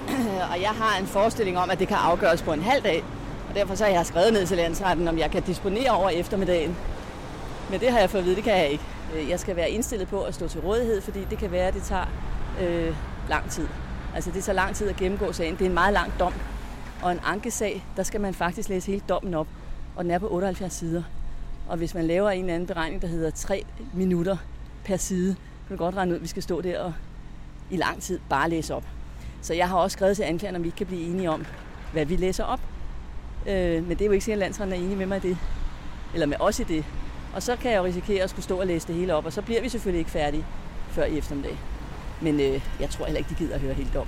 og 0.53 0.61
jeg 0.63 0.71
har 0.71 0.99
en 1.01 1.07
forestilling 1.07 1.59
om, 1.59 1.71
at 1.71 1.79
det 1.79 1.89
kan 1.89 1.97
afgøres 1.97 2.43
på 2.43 2.53
en 2.53 2.63
halv 2.63 2.83
dag. 2.83 3.05
Og 3.49 3.55
derfor 3.55 3.75
så 3.75 3.85
har 3.85 3.91
jeg 3.91 4.07
skrevet 4.07 4.33
ned 4.33 4.47
til 4.47 4.57
landsretten, 4.57 5.09
om 5.09 5.19
jeg 5.19 5.31
kan 5.31 5.43
disponere 5.43 5.91
over 5.91 6.09
eftermiddagen. 6.09 6.77
Men 7.71 7.81
det 7.81 7.91
har 7.91 7.99
jeg 7.99 8.11
fået 8.11 8.21
at 8.21 8.27
vide, 8.27 8.37
det 8.37 8.45
kan 8.45 8.57
jeg 8.57 8.69
ikke. 8.69 8.85
Øh, 9.17 9.31
jeg 9.31 9.41
skal 9.41 9.57
være 9.57 9.71
indstillet 9.71 10.09
på 10.09 10.23
at 10.23 10.35
stå 10.35 10.49
til 10.49 10.61
rådighed, 10.61 11.01
fordi 11.01 11.25
det 11.31 11.39
kan 11.39 11.53
være, 11.53 11.69
at 11.69 11.75
det 11.75 11.83
tager 11.83 12.05
øh, 12.61 12.97
lang 13.29 13.51
tid. 13.51 13.69
Altså 14.15 14.31
det 14.31 14.45
tager 14.45 14.57
lang 14.57 14.77
tid 14.77 14.89
at 14.89 14.97
gennemgå 14.97 15.33
sagen. 15.33 15.55
Det 15.55 15.63
er 15.63 15.67
en 15.67 15.75
meget 15.75 15.93
lang 15.93 16.13
dom. 16.19 16.33
Og 17.03 17.13
en 17.13 17.21
ankesag, 17.25 17.85
der 17.97 18.03
skal 18.03 18.21
man 18.21 18.35
faktisk 18.35 18.69
læse 18.69 18.87
hele 18.87 19.03
dommen 19.09 19.35
op. 19.35 19.47
Og 19.97 20.05
den 20.05 20.11
er 20.11 20.19
på 20.19 20.29
78 20.29 20.73
sider. 20.73 21.03
Og 21.69 21.77
hvis 21.77 21.95
man 21.95 22.05
laver 22.07 22.31
en 22.31 22.41
eller 22.41 22.55
anden 22.55 22.67
beregning, 22.67 23.03
der 23.03 23.09
hedder 23.09 23.31
3 23.31 23.65
minutter 23.95 24.37
per 24.85 24.97
side, 24.97 25.37
kan 25.69 25.77
du 25.77 25.83
godt 25.85 25.95
regne 25.97 26.11
ud, 26.11 26.17
at 26.17 26.23
vi 26.23 26.29
skal 26.29 26.43
stå 26.43 26.61
der 26.61 26.81
og 26.81 26.93
i 27.71 27.77
lang 27.77 28.03
tid 28.03 28.21
bare 28.29 28.51
læse 28.51 28.75
op. 28.75 28.85
Så 29.43 29.55
jeg 29.55 29.69
har 29.69 29.77
også 29.77 29.95
skrevet 29.95 30.17
til 30.17 30.23
anklageren, 30.23 30.57
om 30.57 30.63
vi 30.63 30.69
ikke 30.69 30.77
kan 30.77 30.87
blive 30.87 31.03
enige 31.03 31.31
om, 31.31 31.47
hvad 31.93 32.05
vi 32.07 32.17
læser 32.17 32.45
op. 32.45 32.61
Øh, 33.47 33.83
men 33.89 33.91
det 33.91 34.01
er 34.01 34.07
jo 34.07 34.13
ikke 34.13 34.25
sikkert, 34.25 34.39
at 34.43 34.47
landsretten 34.47 34.73
er 34.73 34.79
enige 34.85 34.97
med 34.97 35.07
mig 35.07 35.25
i 35.25 35.29
det. 35.29 35.39
Eller 36.15 36.27
med 36.27 36.37
os 36.41 36.61
i 36.61 36.63
det. 36.63 36.85
Og 37.35 37.43
så 37.43 37.57
kan 37.57 37.71
jeg 37.71 37.79
jo 37.79 37.85
risikere 37.85 38.23
at 38.23 38.31
skulle 38.31 38.45
stå 38.45 38.61
og 38.61 38.67
læse 38.67 38.87
det 38.87 38.95
hele 38.95 39.15
op, 39.15 39.27
og 39.27 39.33
så 39.33 39.43
bliver 39.43 39.61
vi 39.63 39.69
selvfølgelig 39.69 39.99
ikke 39.99 40.11
færdige 40.11 40.45
før 40.91 41.05
i 41.05 41.19
eftermiddag. 41.19 41.59
Men 42.23 42.41
øh, 42.41 42.61
jeg 42.81 42.91
tror 42.91 43.05
heller 43.05 43.19
ikke, 43.19 43.31
de 43.31 43.35
gider 43.35 43.55
at 43.55 43.61
høre 43.61 43.75
helt 43.75 43.97
om. 43.97 44.07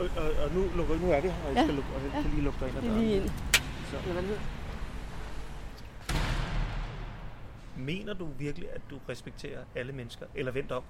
Og, 0.00 0.04
og, 0.16 0.22
og 0.44 0.54
nu, 0.54 0.60
nu 1.06 1.10
er 1.12 1.20
det 1.20 1.30
her, 1.32 1.42
og 1.48 1.48
jeg 1.48 1.56
Ja. 1.56 1.62
skal, 1.62 1.74
lukke, 1.74 1.90
og 1.96 2.02
jeg 2.04 2.10
Ja. 2.14 2.20
skal 2.20 2.30
lige 2.34 2.44
lukke 2.44 2.58
dig 2.60 2.68
ind 2.68 2.76
ad 2.76 2.82
Det 2.82 2.88
er 2.88 2.94
døren. 2.94 3.06
lige 3.06 3.16
ind. 3.16 3.28
Så. 3.90 3.96
Eller 4.02 4.12
hvad 4.12 4.22
det 4.22 4.28
hedder. 4.28 4.42
Mener 7.78 8.14
du 8.14 8.28
virkelig, 8.38 8.68
at 8.72 8.80
du 8.90 8.98
respekterer 9.08 9.64
alle 9.74 9.92
mennesker? 9.92 10.26
Eller 10.34 10.52
vent 10.52 10.72
om. 10.72 10.82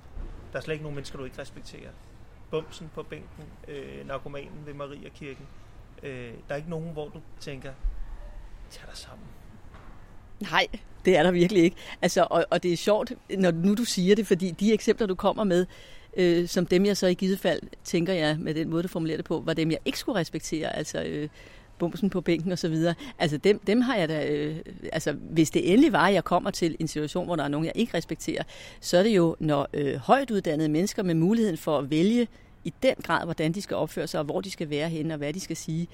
Der 0.52 0.58
er 0.58 0.62
slet 0.62 0.74
ikke 0.74 0.82
nogen 0.82 0.94
mennesker, 0.94 1.18
du 1.18 1.24
ikke 1.24 1.38
respekterer. 1.38 1.90
Bumsen 2.50 2.90
på 2.94 3.02
bænken, 3.02 3.44
øh, 3.68 4.06
narkomanen 4.06 4.66
ved 4.66 4.74
Mariakirken. 4.74 5.46
Øh, 6.02 6.32
der 6.48 6.54
er 6.54 6.56
ikke 6.56 6.70
nogen, 6.70 6.92
hvor 6.92 7.08
du 7.08 7.20
tænker, 7.40 7.72
tag 8.70 8.84
dig 8.88 8.96
sammen. 8.96 9.26
Nej, 10.40 10.66
det 11.04 11.16
er 11.16 11.22
der 11.22 11.30
virkelig 11.30 11.62
ikke. 11.62 11.76
Altså, 12.02 12.26
og, 12.30 12.46
og 12.50 12.62
det 12.62 12.72
er 12.72 12.76
sjovt, 12.76 13.12
når 13.38 13.50
nu 13.50 13.74
du 13.74 13.84
siger 13.84 14.14
det, 14.14 14.26
fordi 14.26 14.50
de 14.50 14.72
eksempler, 14.72 15.06
du 15.06 15.14
kommer 15.14 15.44
med, 15.44 15.66
øh, 16.16 16.48
som 16.48 16.66
dem 16.66 16.84
jeg 16.84 16.96
så 16.96 17.06
i 17.06 17.14
givet 17.14 17.38
fald, 17.38 17.60
tænker 17.84 18.12
jeg 18.12 18.38
med 18.38 18.54
den 18.54 18.70
måde, 18.70 18.82
du 18.82 18.88
formulerer 18.88 19.16
det 19.18 19.24
på, 19.24 19.42
var 19.46 19.54
dem, 19.54 19.70
jeg 19.70 19.78
ikke 19.84 19.98
skulle 19.98 20.18
respektere. 20.18 20.76
Altså 20.76 21.02
øh, 21.02 21.28
bumsen 21.78 22.10
på 22.10 22.20
bænken 22.20 22.52
og 22.52 22.58
så 22.58 22.68
videre. 22.68 22.94
Altså 23.18 23.36
dem, 23.36 23.58
dem 23.58 23.80
har 23.80 23.96
jeg 23.96 24.08
da... 24.08 24.28
Øh, 24.28 24.56
altså 24.92 25.12
hvis 25.12 25.50
det 25.50 25.72
endelig 25.72 25.92
var, 25.92 26.06
at 26.06 26.14
jeg 26.14 26.24
kommer 26.24 26.50
til 26.50 26.76
en 26.80 26.88
situation, 26.88 27.26
hvor 27.26 27.36
der 27.36 27.44
er 27.44 27.48
nogen, 27.48 27.64
jeg 27.64 27.72
ikke 27.74 27.96
respekterer, 27.96 28.42
så 28.80 28.98
er 28.98 29.02
det 29.02 29.10
jo, 29.10 29.36
når 29.40 29.68
øh, 29.72 29.94
højt 29.94 30.30
uddannede 30.30 30.68
mennesker 30.68 31.02
med 31.02 31.14
muligheden 31.14 31.56
for 31.56 31.78
at 31.78 31.90
vælge 31.90 32.28
i 32.64 32.72
den 32.82 32.94
grad, 33.02 33.24
hvordan 33.24 33.52
de 33.52 33.62
skal 33.62 33.76
opføre 33.76 34.06
sig, 34.06 34.20
og 34.20 34.24
hvor 34.24 34.40
de 34.40 34.50
skal 34.50 34.70
være 34.70 34.88
henne, 34.88 35.14
og 35.14 35.18
hvad 35.18 35.32
de 35.32 35.40
skal 35.40 35.56
sige, 35.56 35.88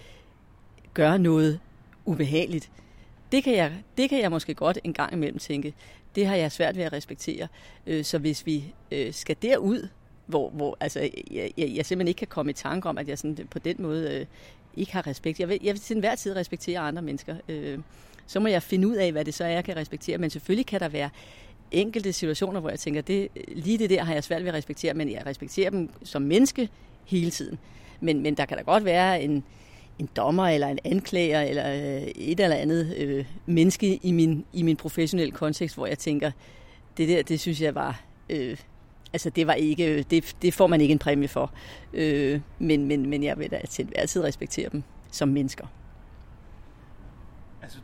gør 0.94 1.16
noget 1.16 1.60
ubehageligt. 2.04 2.70
Det 3.32 3.44
kan, 3.44 3.56
jeg, 3.56 3.72
det 3.96 4.10
kan 4.10 4.20
jeg 4.20 4.30
måske 4.30 4.54
godt 4.54 4.78
en 4.84 4.92
gang 4.92 5.12
imellem 5.12 5.38
tænke. 5.38 5.74
Det 6.14 6.26
har 6.26 6.36
jeg 6.36 6.52
svært 6.52 6.76
ved 6.76 6.84
at 6.84 6.92
respektere. 6.92 7.48
Øh, 7.86 8.04
Så 8.04 8.18
hvis 8.18 8.46
vi 8.46 8.74
øh, 8.92 9.12
skal 9.12 9.36
derud, 9.42 9.88
hvor, 10.26 10.50
hvor 10.50 10.76
altså, 10.80 11.00
jeg, 11.00 11.50
jeg, 11.58 11.72
jeg 11.74 11.86
simpelthen 11.86 12.08
ikke 12.08 12.18
kan 12.18 12.26
komme 12.26 12.50
i 12.50 12.52
tanke 12.54 12.88
om, 12.88 12.98
at 12.98 13.08
jeg 13.08 13.18
sådan, 13.18 13.48
på 13.50 13.58
den 13.58 13.76
måde 13.78 14.10
øh, 14.20 14.26
ikke 14.76 14.92
har 14.92 15.06
respekt. 15.06 15.40
Jeg 15.40 15.48
vil, 15.48 15.58
jeg 15.62 15.72
vil 15.74 15.80
til 15.80 15.94
enhver 15.94 16.14
tid 16.14 16.36
respektere 16.36 16.78
andre 16.78 17.02
mennesker. 17.02 17.36
Øh, 17.48 17.78
Så 18.26 18.40
må 18.40 18.48
jeg 18.48 18.62
finde 18.62 18.88
ud 18.88 18.94
af, 18.94 19.12
hvad 19.12 19.24
det 19.24 19.34
så 19.34 19.44
er, 19.44 19.48
jeg 19.48 19.64
kan 19.64 19.76
respektere. 19.76 20.18
Men 20.18 20.30
selvfølgelig 20.30 20.66
kan 20.66 20.80
der 20.80 20.88
være 20.88 21.10
enkelte 21.70 22.12
situationer, 22.12 22.60
hvor 22.60 22.70
jeg 22.70 22.78
tænker, 22.78 23.00
det, 23.00 23.28
lige 23.48 23.78
det 23.78 23.90
der 23.90 24.04
har 24.04 24.14
jeg 24.14 24.24
svært 24.24 24.42
ved 24.42 24.48
at 24.48 24.54
respektere, 24.54 24.94
men 24.94 25.10
jeg 25.10 25.26
respekterer 25.26 25.70
dem 25.70 25.90
som 26.04 26.22
menneske 26.22 26.68
hele 27.04 27.30
tiden. 27.30 27.58
Men, 28.00 28.20
men 28.22 28.34
der 28.34 28.44
kan 28.44 28.56
da 28.56 28.62
godt 28.62 28.84
være 28.84 29.22
en, 29.22 29.44
en 29.98 30.08
dommer 30.16 30.48
eller 30.48 30.68
en 30.68 30.78
anklager 30.84 31.42
eller 31.42 31.72
øh, 31.72 32.02
et 32.02 32.40
eller 32.40 32.56
andet 32.56 32.94
øh, 32.96 33.24
menneske 33.46 34.00
i 34.02 34.12
min, 34.12 34.44
i 34.52 34.62
min 34.62 34.76
professionelle 34.76 35.32
kontekst, 35.32 35.76
hvor 35.76 35.86
jeg 35.86 35.98
tænker, 35.98 36.30
det 36.96 37.08
der, 37.08 37.22
det 37.22 37.40
synes 37.40 37.60
jeg 37.60 37.74
var, 37.74 38.02
øh, 38.30 38.56
altså 39.12 39.30
det 39.30 39.46
var 39.46 39.52
ikke, 39.52 40.02
det, 40.02 40.36
det 40.42 40.54
får 40.54 40.66
man 40.66 40.80
ikke 40.80 40.92
en 40.92 40.98
præmie 40.98 41.28
for. 41.28 41.52
Øh, 41.92 42.40
men, 42.58 42.86
men, 42.86 43.10
men 43.10 43.22
jeg 43.22 43.38
vil 43.38 43.50
da 43.50 43.60
til 43.68 43.92
altid 43.96 44.24
respektere 44.24 44.68
dem 44.68 44.82
som 45.10 45.28
mennesker. 45.28 45.66
Altså, 47.62 47.78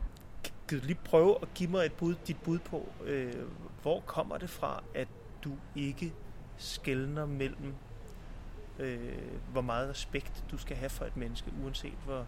kan 0.69 0.81
du 0.81 0.87
lige 0.87 0.99
prøve 1.05 1.37
at 1.43 1.49
give 1.55 1.71
mig 1.71 1.87
et 1.87 1.93
bud, 1.93 2.15
dit 2.27 2.37
bud 2.37 2.59
på, 2.59 2.89
øh, 3.05 3.35
hvor 3.83 4.01
kommer 4.01 4.39
det 4.39 4.51
fra, 4.51 4.83
at 4.95 5.09
du 5.45 5.53
ikke 5.77 6.13
skældner 6.57 7.27
mellem, 7.27 7.75
øh, 8.79 8.99
hvor 9.53 9.61
meget 9.61 9.91
respekt 9.91 10.45
du 10.51 10.59
skal 10.59 10.77
have 10.77 10.91
for 10.91 11.05
et 11.05 11.17
menneske, 11.17 11.53
uanset 11.65 11.99
hvor 12.05 12.27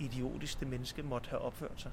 idiotisk 0.00 0.60
det 0.60 0.68
menneske 0.68 1.02
måtte 1.02 1.30
have 1.30 1.40
opført 1.40 1.80
sig? 1.80 1.90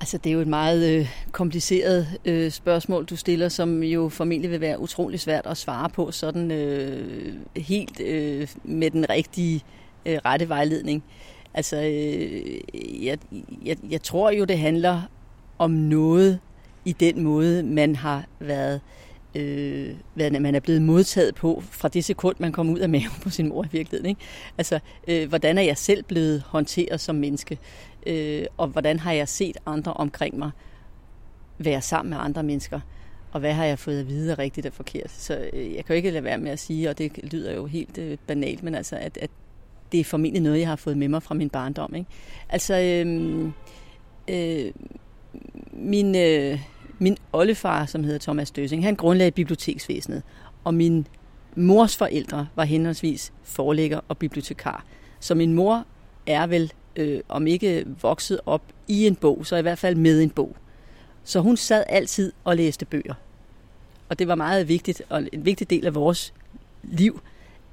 Altså, 0.00 0.18
det 0.18 0.30
er 0.30 0.34
jo 0.34 0.40
et 0.40 0.46
meget 0.46 0.90
øh, 0.90 1.08
kompliceret 1.32 2.18
øh, 2.24 2.50
spørgsmål, 2.50 3.04
du 3.04 3.16
stiller, 3.16 3.48
som 3.48 3.82
jo 3.82 4.08
formentlig 4.08 4.50
vil 4.50 4.60
være 4.60 4.80
utrolig 4.80 5.20
svært 5.20 5.46
at 5.46 5.56
svare 5.56 5.88
på 5.88 6.10
sådan 6.10 6.50
øh, 6.50 7.34
helt 7.56 8.00
øh, 8.00 8.48
med 8.64 8.90
den 8.90 9.10
rigtige 9.10 9.64
øh, 10.06 10.18
rette 10.24 10.48
vejledning. 10.48 11.04
Altså, 11.54 11.76
øh, 11.76 13.04
jeg, 13.04 13.18
jeg, 13.64 13.76
jeg 13.90 14.02
tror 14.02 14.30
jo, 14.30 14.44
det 14.44 14.58
handler 14.58 15.02
om 15.58 15.70
noget 15.70 16.38
i 16.84 16.92
den 16.92 17.22
måde, 17.22 17.62
man 17.62 17.96
har 17.96 18.24
været, 18.38 18.80
øh, 19.34 19.94
hvad 20.14 20.30
man 20.30 20.54
er 20.54 20.60
blevet 20.60 20.82
modtaget 20.82 21.34
på 21.34 21.62
fra 21.70 21.88
det 21.88 22.04
sekund, 22.04 22.36
man 22.38 22.52
kom 22.52 22.70
ud 22.70 22.78
af 22.78 22.88
maven 22.88 23.20
på 23.22 23.30
sin 23.30 23.48
mor 23.48 23.64
i 23.64 23.68
virkeligheden. 23.72 24.08
Ikke? 24.08 24.20
Altså, 24.58 24.78
øh, 25.08 25.28
hvordan 25.28 25.58
er 25.58 25.62
jeg 25.62 25.76
selv 25.76 26.02
blevet 26.02 26.42
håndteret 26.46 27.00
som 27.00 27.16
menneske? 27.16 27.58
Øh, 28.06 28.44
og 28.56 28.68
hvordan 28.68 28.98
har 28.98 29.12
jeg 29.12 29.28
set 29.28 29.56
andre 29.66 29.92
omkring 29.92 30.38
mig 30.38 30.50
være 31.58 31.82
sammen 31.82 32.10
med 32.10 32.18
andre 32.20 32.42
mennesker, 32.42 32.80
og 33.32 33.40
hvad 33.40 33.52
har 33.52 33.64
jeg 33.64 33.78
fået 33.78 34.00
at 34.00 34.08
vide 34.08 34.34
rigtigt 34.34 34.66
og 34.66 34.72
forkert. 34.72 35.10
Så 35.10 35.48
øh, 35.52 35.74
jeg 35.74 35.84
kan 35.84 35.94
jo 35.94 35.94
ikke 35.94 36.10
lade 36.10 36.24
være 36.24 36.38
med 36.38 36.50
at 36.50 36.58
sige, 36.58 36.90
og 36.90 36.98
det 36.98 37.32
lyder 37.32 37.54
jo 37.54 37.66
helt 37.66 37.98
øh, 37.98 38.18
banalt, 38.26 38.62
men 38.62 38.74
altså, 38.74 38.96
at, 38.96 39.18
at 39.18 39.30
det 39.92 40.00
er 40.00 40.04
formentlig 40.04 40.42
noget, 40.42 40.58
jeg 40.58 40.68
har 40.68 40.76
fået 40.76 40.96
med 40.96 41.08
mig 41.08 41.22
fra 41.22 41.34
min 41.34 41.50
barndom. 41.50 41.94
Ikke? 41.94 42.10
Altså, 42.48 42.74
øh, 42.74 43.48
øh, 44.28 44.72
min, 45.72 46.16
øh, 46.16 46.60
min 46.98 47.16
oldefar, 47.32 47.86
som 47.86 48.04
hedder 48.04 48.18
Thomas 48.18 48.50
Døsing, 48.50 48.84
han 48.84 48.94
grundlagde 48.94 49.30
biblioteksvæsenet, 49.30 50.22
og 50.64 50.74
min 50.74 51.06
mors 51.56 51.96
forældre 51.96 52.48
var 52.56 52.64
henholdsvis 52.64 53.32
forlægger 53.42 54.00
og 54.08 54.18
bibliotekar. 54.18 54.84
Så 55.20 55.34
min 55.34 55.54
mor 55.54 55.84
er 56.26 56.46
vel, 56.46 56.72
øh, 56.96 57.20
om 57.28 57.46
ikke 57.46 57.86
vokset 58.02 58.40
op 58.46 58.62
i 58.88 59.06
en 59.06 59.16
bog, 59.16 59.46
så 59.46 59.56
i 59.56 59.62
hvert 59.62 59.78
fald 59.78 59.96
med 59.96 60.22
en 60.22 60.30
bog. 60.30 60.56
Så 61.24 61.40
hun 61.40 61.56
sad 61.56 61.84
altid 61.88 62.32
og 62.44 62.56
læste 62.56 62.86
bøger. 62.86 63.14
Og 64.08 64.18
det 64.18 64.28
var 64.28 64.34
meget 64.34 64.68
vigtigt, 64.68 65.02
og 65.08 65.28
en 65.32 65.44
vigtig 65.44 65.70
del 65.70 65.86
af 65.86 65.94
vores 65.94 66.32
liv, 66.82 67.20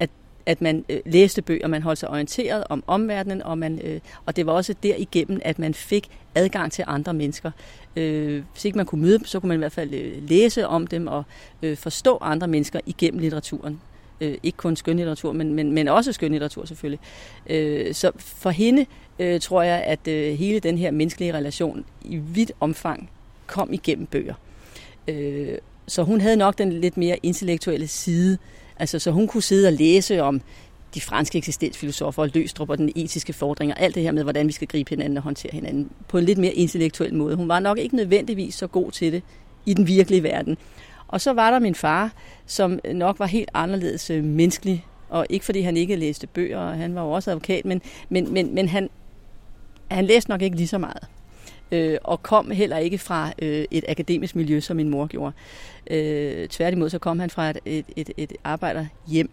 at, 0.00 0.10
at 0.46 0.60
man 0.60 0.84
øh, 0.88 1.00
læste 1.06 1.42
bøger, 1.42 1.68
man 1.68 1.82
holdt 1.82 1.98
sig 1.98 2.10
orienteret 2.10 2.64
om 2.68 2.84
omverdenen, 2.86 3.42
og, 3.42 3.58
man, 3.58 3.80
øh, 3.84 4.00
og 4.26 4.36
det 4.36 4.46
var 4.46 4.52
også 4.52 4.74
derigennem, 4.82 5.40
at 5.44 5.58
man 5.58 5.74
fik 5.74 6.08
adgang 6.34 6.72
til 6.72 6.84
andre 6.86 7.14
mennesker. 7.14 7.50
Øh, 7.96 8.42
hvis 8.52 8.64
ikke 8.64 8.76
man 8.76 8.86
kunne 8.86 9.00
møde 9.00 9.18
dem, 9.18 9.24
så 9.24 9.40
kunne 9.40 9.48
man 9.48 9.56
i 9.56 9.58
hvert 9.58 9.72
fald 9.72 9.94
øh, 9.94 10.28
læse 10.28 10.66
om 10.66 10.86
dem 10.86 11.06
og 11.06 11.24
øh, 11.62 11.76
forstå 11.76 12.18
andre 12.20 12.48
mennesker 12.48 12.80
igennem 12.86 13.20
litteraturen. 13.20 13.80
Øh, 14.20 14.38
ikke 14.42 14.56
kun 14.56 14.76
skønlitteratur, 14.76 15.32
men, 15.32 15.54
men, 15.54 15.72
men 15.72 15.88
også 15.88 16.12
skønlitteratur 16.12 16.64
selvfølgelig. 16.64 17.00
Øh, 17.46 17.94
så 17.94 18.12
for 18.16 18.50
hende 18.50 18.86
øh, 19.18 19.40
tror 19.40 19.62
jeg, 19.62 19.82
at 19.82 20.08
øh, 20.08 20.34
hele 20.34 20.60
den 20.60 20.78
her 20.78 20.90
menneskelige 20.90 21.34
relation 21.34 21.84
i 22.04 22.16
vidt 22.16 22.52
omfang 22.60 23.10
kom 23.46 23.72
igennem 23.72 24.06
bøger. 24.06 24.34
Øh, 25.08 25.58
så 25.86 26.02
hun 26.02 26.20
havde 26.20 26.36
nok 26.36 26.58
den 26.58 26.72
lidt 26.72 26.96
mere 26.96 27.16
intellektuelle 27.22 27.86
side. 27.86 28.38
Altså, 28.78 28.98
så 28.98 29.10
hun 29.10 29.26
kunne 29.26 29.42
sidde 29.42 29.68
og 29.68 29.72
læse 29.72 30.22
om 30.22 30.40
de 30.94 31.00
franske 31.00 31.38
eksistensfilosofer 31.38 32.22
og 32.22 32.30
Løstrup 32.34 32.70
og 32.70 32.78
den 32.78 32.92
etiske 32.96 33.32
fordring 33.32 33.72
og 33.72 33.80
alt 33.80 33.94
det 33.94 34.02
her 34.02 34.12
med, 34.12 34.22
hvordan 34.22 34.46
vi 34.46 34.52
skal 34.52 34.68
gribe 34.68 34.90
hinanden 34.90 35.16
og 35.16 35.22
håndtere 35.22 35.52
hinanden 35.52 35.90
på 36.08 36.18
en 36.18 36.24
lidt 36.24 36.38
mere 36.38 36.52
intellektuel 36.52 37.14
måde. 37.14 37.36
Hun 37.36 37.48
var 37.48 37.60
nok 37.60 37.78
ikke 37.78 37.96
nødvendigvis 37.96 38.54
så 38.54 38.66
god 38.66 38.90
til 38.90 39.12
det 39.12 39.22
i 39.66 39.74
den 39.74 39.86
virkelige 39.86 40.22
verden. 40.22 40.56
Og 41.08 41.20
så 41.20 41.32
var 41.32 41.50
der 41.50 41.58
min 41.58 41.74
far, 41.74 42.12
som 42.46 42.80
nok 42.92 43.18
var 43.18 43.26
helt 43.26 43.50
anderledes 43.54 44.10
øh, 44.10 44.24
menneskelig, 44.24 44.86
og 45.08 45.26
ikke 45.30 45.44
fordi 45.44 45.60
han 45.60 45.76
ikke 45.76 45.96
læste 45.96 46.26
bøger, 46.26 46.58
og 46.58 46.74
han 46.74 46.94
var 46.94 47.02
jo 47.02 47.10
også 47.10 47.30
advokat, 47.30 47.64
men, 47.64 47.82
men, 48.08 48.32
men, 48.32 48.54
men 48.54 48.68
han, 48.68 48.90
han 49.90 50.04
læste 50.04 50.30
nok 50.30 50.42
ikke 50.42 50.56
lige 50.56 50.68
så 50.68 50.78
meget. 50.78 51.06
Øh, 51.72 51.98
og 52.04 52.22
kom 52.22 52.50
heller 52.50 52.76
ikke 52.78 52.98
fra 52.98 53.32
øh, 53.42 53.64
et 53.70 53.84
akademisk 53.88 54.36
miljø, 54.36 54.60
som 54.60 54.76
min 54.76 54.88
mor 54.88 55.06
gjorde. 55.06 55.32
Øh, 55.90 56.48
tværtimod 56.48 56.90
så 56.90 56.98
kom 56.98 57.18
han 57.18 57.30
fra 57.30 57.50
et, 57.50 57.58
et, 57.66 57.84
et, 57.96 58.10
et 58.16 58.32
arbejderhjem, 58.44 59.30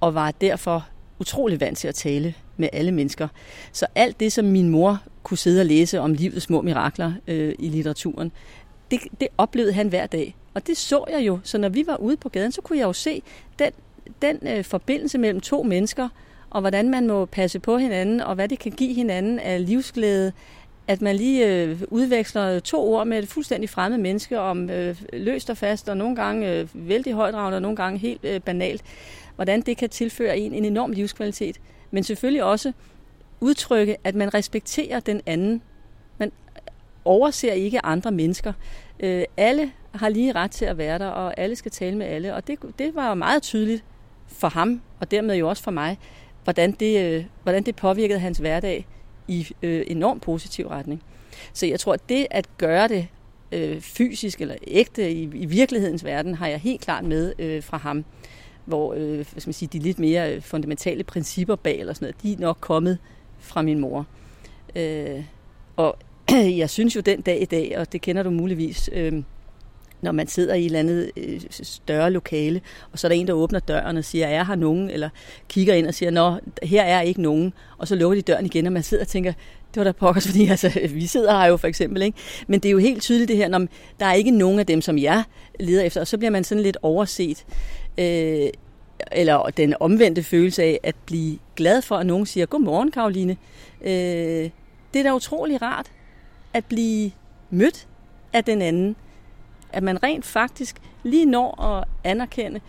og 0.00 0.14
var 0.14 0.30
derfor 0.30 0.86
utrolig 1.18 1.60
vant 1.60 1.78
til 1.78 1.88
at 1.88 1.94
tale 1.94 2.34
med 2.56 2.68
alle 2.72 2.92
mennesker. 2.92 3.28
Så 3.72 3.86
alt 3.94 4.20
det, 4.20 4.32
som 4.32 4.44
min 4.44 4.68
mor 4.68 5.02
kunne 5.22 5.38
sidde 5.38 5.60
og 5.60 5.66
læse 5.66 6.00
om 6.00 6.12
livets 6.12 6.44
små 6.44 6.62
mirakler 6.62 7.12
øh, 7.28 7.54
i 7.58 7.68
litteraturen, 7.68 8.32
det, 8.90 9.00
det 9.20 9.28
oplevede 9.38 9.72
han 9.72 9.88
hver 9.88 10.06
dag. 10.06 10.36
Og 10.54 10.66
det 10.66 10.76
så 10.76 11.04
jeg 11.10 11.26
jo. 11.26 11.38
Så 11.44 11.58
når 11.58 11.68
vi 11.68 11.84
var 11.86 11.96
ude 11.96 12.16
på 12.16 12.28
gaden, 12.28 12.52
så 12.52 12.62
kunne 12.62 12.78
jeg 12.78 12.84
jo 12.84 12.92
se 12.92 13.22
den, 13.58 13.72
den 14.22 14.38
øh, 14.48 14.64
forbindelse 14.64 15.18
mellem 15.18 15.40
to 15.40 15.62
mennesker, 15.62 16.08
og 16.50 16.60
hvordan 16.60 16.90
man 16.90 17.06
må 17.06 17.24
passe 17.24 17.58
på 17.58 17.76
hinanden, 17.76 18.20
og 18.20 18.34
hvad 18.34 18.48
det 18.48 18.58
kan 18.58 18.72
give 18.72 18.94
hinanden 18.94 19.38
af 19.38 19.66
livsglæde, 19.66 20.32
at 20.88 21.02
man 21.02 21.16
lige 21.16 21.46
øh, 21.46 21.82
udveksler 21.88 22.60
to 22.60 22.92
ord 22.92 23.06
med 23.06 23.18
et 23.18 23.28
fuldstændig 23.28 23.70
fremmed 23.70 23.98
menneske 23.98 24.40
om 24.40 24.70
øh, 24.70 24.96
løst 25.12 25.50
og 25.50 25.56
fast, 25.56 25.88
og 25.88 25.96
nogle 25.96 26.16
gange 26.16 26.52
øh, 26.52 26.68
vældig 26.74 27.12
højdragende, 27.12 27.56
og 27.56 27.62
nogle 27.62 27.76
gange 27.76 27.98
helt 27.98 28.24
øh, 28.24 28.40
banalt 28.40 28.84
hvordan 29.34 29.60
det 29.60 29.76
kan 29.76 29.90
tilføre 29.90 30.38
en 30.38 30.54
en 30.54 30.64
enorm 30.64 30.92
livskvalitet. 30.92 31.60
Men 31.90 32.04
selvfølgelig 32.04 32.44
også 32.44 32.72
udtrykke, 33.40 33.96
at 34.04 34.14
man 34.14 34.34
respekterer 34.34 35.00
den 35.00 35.20
anden. 35.26 35.62
Man 36.18 36.32
overser 37.04 37.52
ikke 37.52 37.84
andre 37.84 38.10
mennesker. 38.10 38.52
Øh, 39.00 39.24
alle 39.36 39.72
har 39.94 40.08
lige 40.08 40.32
ret 40.32 40.50
til 40.50 40.64
at 40.64 40.78
være 40.78 40.98
der, 40.98 41.06
og 41.06 41.38
alle 41.38 41.56
skal 41.56 41.70
tale 41.70 41.96
med 41.96 42.06
alle. 42.06 42.34
Og 42.34 42.46
det, 42.46 42.58
det 42.78 42.94
var 42.94 43.14
meget 43.14 43.42
tydeligt 43.42 43.84
for 44.26 44.48
ham, 44.48 44.80
og 45.00 45.10
dermed 45.10 45.36
jo 45.36 45.48
også 45.48 45.62
for 45.62 45.70
mig, 45.70 45.98
hvordan 46.44 46.72
det, 46.72 47.04
øh, 47.04 47.24
hvordan 47.42 47.62
det 47.62 47.76
påvirkede 47.76 48.18
hans 48.18 48.38
hverdag 48.38 48.86
i 49.28 49.48
øh, 49.62 49.84
enormt 49.86 50.22
positiv 50.22 50.66
retning. 50.66 51.02
Så 51.52 51.66
jeg 51.66 51.80
tror, 51.80 51.92
at 51.92 52.08
det 52.08 52.26
at 52.30 52.48
gøre 52.58 52.88
det 52.88 53.08
øh, 53.52 53.80
fysisk 53.80 54.40
eller 54.40 54.54
ægte 54.66 55.12
i, 55.12 55.22
i 55.22 55.46
virkelighedens 55.46 56.04
verden, 56.04 56.34
har 56.34 56.46
jeg 56.46 56.58
helt 56.58 56.80
klart 56.80 57.04
med 57.04 57.32
øh, 57.38 57.62
fra 57.62 57.76
ham 57.76 58.04
hvor 58.64 58.94
øh, 58.94 59.14
hvad 59.14 59.24
skal 59.24 59.48
man 59.48 59.52
sige, 59.52 59.68
de 59.72 59.78
lidt 59.78 59.98
mere 59.98 60.34
øh, 60.34 60.42
fundamentale 60.42 61.04
principper 61.04 61.56
bag 61.56 61.80
eller 61.80 61.92
sådan 61.92 62.06
noget, 62.06 62.22
de 62.22 62.32
er 62.32 62.46
nok 62.46 62.58
kommet 62.60 62.98
fra 63.38 63.62
min 63.62 63.78
mor. 63.78 64.06
Øh, 64.76 65.24
og 65.76 65.98
jeg 66.62 66.70
synes 66.70 66.96
jo 66.96 67.00
den 67.00 67.20
dag 67.20 67.42
i 67.42 67.44
dag, 67.44 67.78
og 67.78 67.92
det 67.92 68.00
kender 68.00 68.22
du 68.22 68.30
muligvis, 68.30 68.90
øh, 68.92 69.22
når 70.04 70.12
man 70.12 70.26
sidder 70.26 70.54
i 70.54 70.60
et 70.60 70.66
eller 70.66 70.78
andet 70.78 71.10
øh, 71.16 71.40
større 71.50 72.10
lokale, 72.10 72.60
og 72.92 72.98
så 72.98 73.06
er 73.06 73.08
der 73.08 73.16
en, 73.16 73.26
der 73.26 73.32
åbner 73.32 73.58
døren 73.58 73.96
og 73.96 74.04
siger, 74.04 74.26
er 74.26 74.44
her 74.44 74.54
nogen? 74.54 74.90
Eller 74.90 75.08
kigger 75.48 75.74
ind 75.74 75.86
og 75.86 75.94
siger, 75.94 76.10
nå, 76.10 76.38
her 76.62 76.82
er 76.82 77.00
ikke 77.00 77.22
nogen. 77.22 77.52
Og 77.78 77.88
så 77.88 77.94
lukker 77.94 78.14
de 78.14 78.22
døren 78.22 78.46
igen, 78.46 78.66
og 78.66 78.72
man 78.72 78.82
sidder 78.82 79.04
og 79.04 79.08
tænker, 79.08 79.32
det 79.74 79.80
var 79.80 79.84
da 79.84 79.92
pokkers, 79.92 80.26
fordi 80.28 80.48
altså, 80.48 80.80
vi 80.90 81.06
sidder 81.06 81.40
her 81.40 81.46
jo 81.46 81.56
for 81.56 81.66
eksempel. 81.66 82.02
Ikke? 82.02 82.18
Men 82.46 82.60
det 82.60 82.68
er 82.68 82.72
jo 82.72 82.78
helt 82.78 83.02
tydeligt 83.02 83.28
det 83.28 83.36
her, 83.36 83.48
når 83.48 83.66
der 84.00 84.06
er 84.06 84.12
ikke 84.12 84.30
nogen 84.30 84.58
af 84.58 84.66
dem, 84.66 84.80
som 84.80 84.98
jeg 84.98 85.24
leder 85.60 85.82
efter, 85.82 86.00
og 86.00 86.06
så 86.06 86.18
bliver 86.18 86.30
man 86.30 86.44
sådan 86.44 86.62
lidt 86.62 86.76
overset 86.82 87.44
øh, 87.98 88.48
eller 89.12 89.50
den 89.56 89.74
omvendte 89.80 90.22
følelse 90.22 90.62
af 90.62 90.80
at 90.82 90.94
blive 91.06 91.38
glad 91.56 91.82
for, 91.82 91.96
at 91.96 92.06
nogen 92.06 92.26
siger, 92.26 92.46
godmorgen 92.46 92.90
Karoline. 92.90 93.36
Øh, 93.82 94.50
det 94.94 95.00
er 95.00 95.02
da 95.02 95.14
utrolig 95.14 95.62
rart 95.62 95.86
at 96.54 96.64
blive 96.64 97.10
mødt 97.50 97.86
af 98.32 98.44
den 98.44 98.62
anden. 98.62 98.96
At 99.74 99.82
man 99.82 100.02
rent 100.02 100.24
faktisk 100.24 100.76
lige 101.02 101.26
når 101.26 101.62
at 101.62 101.84
anerkende, 102.04 102.60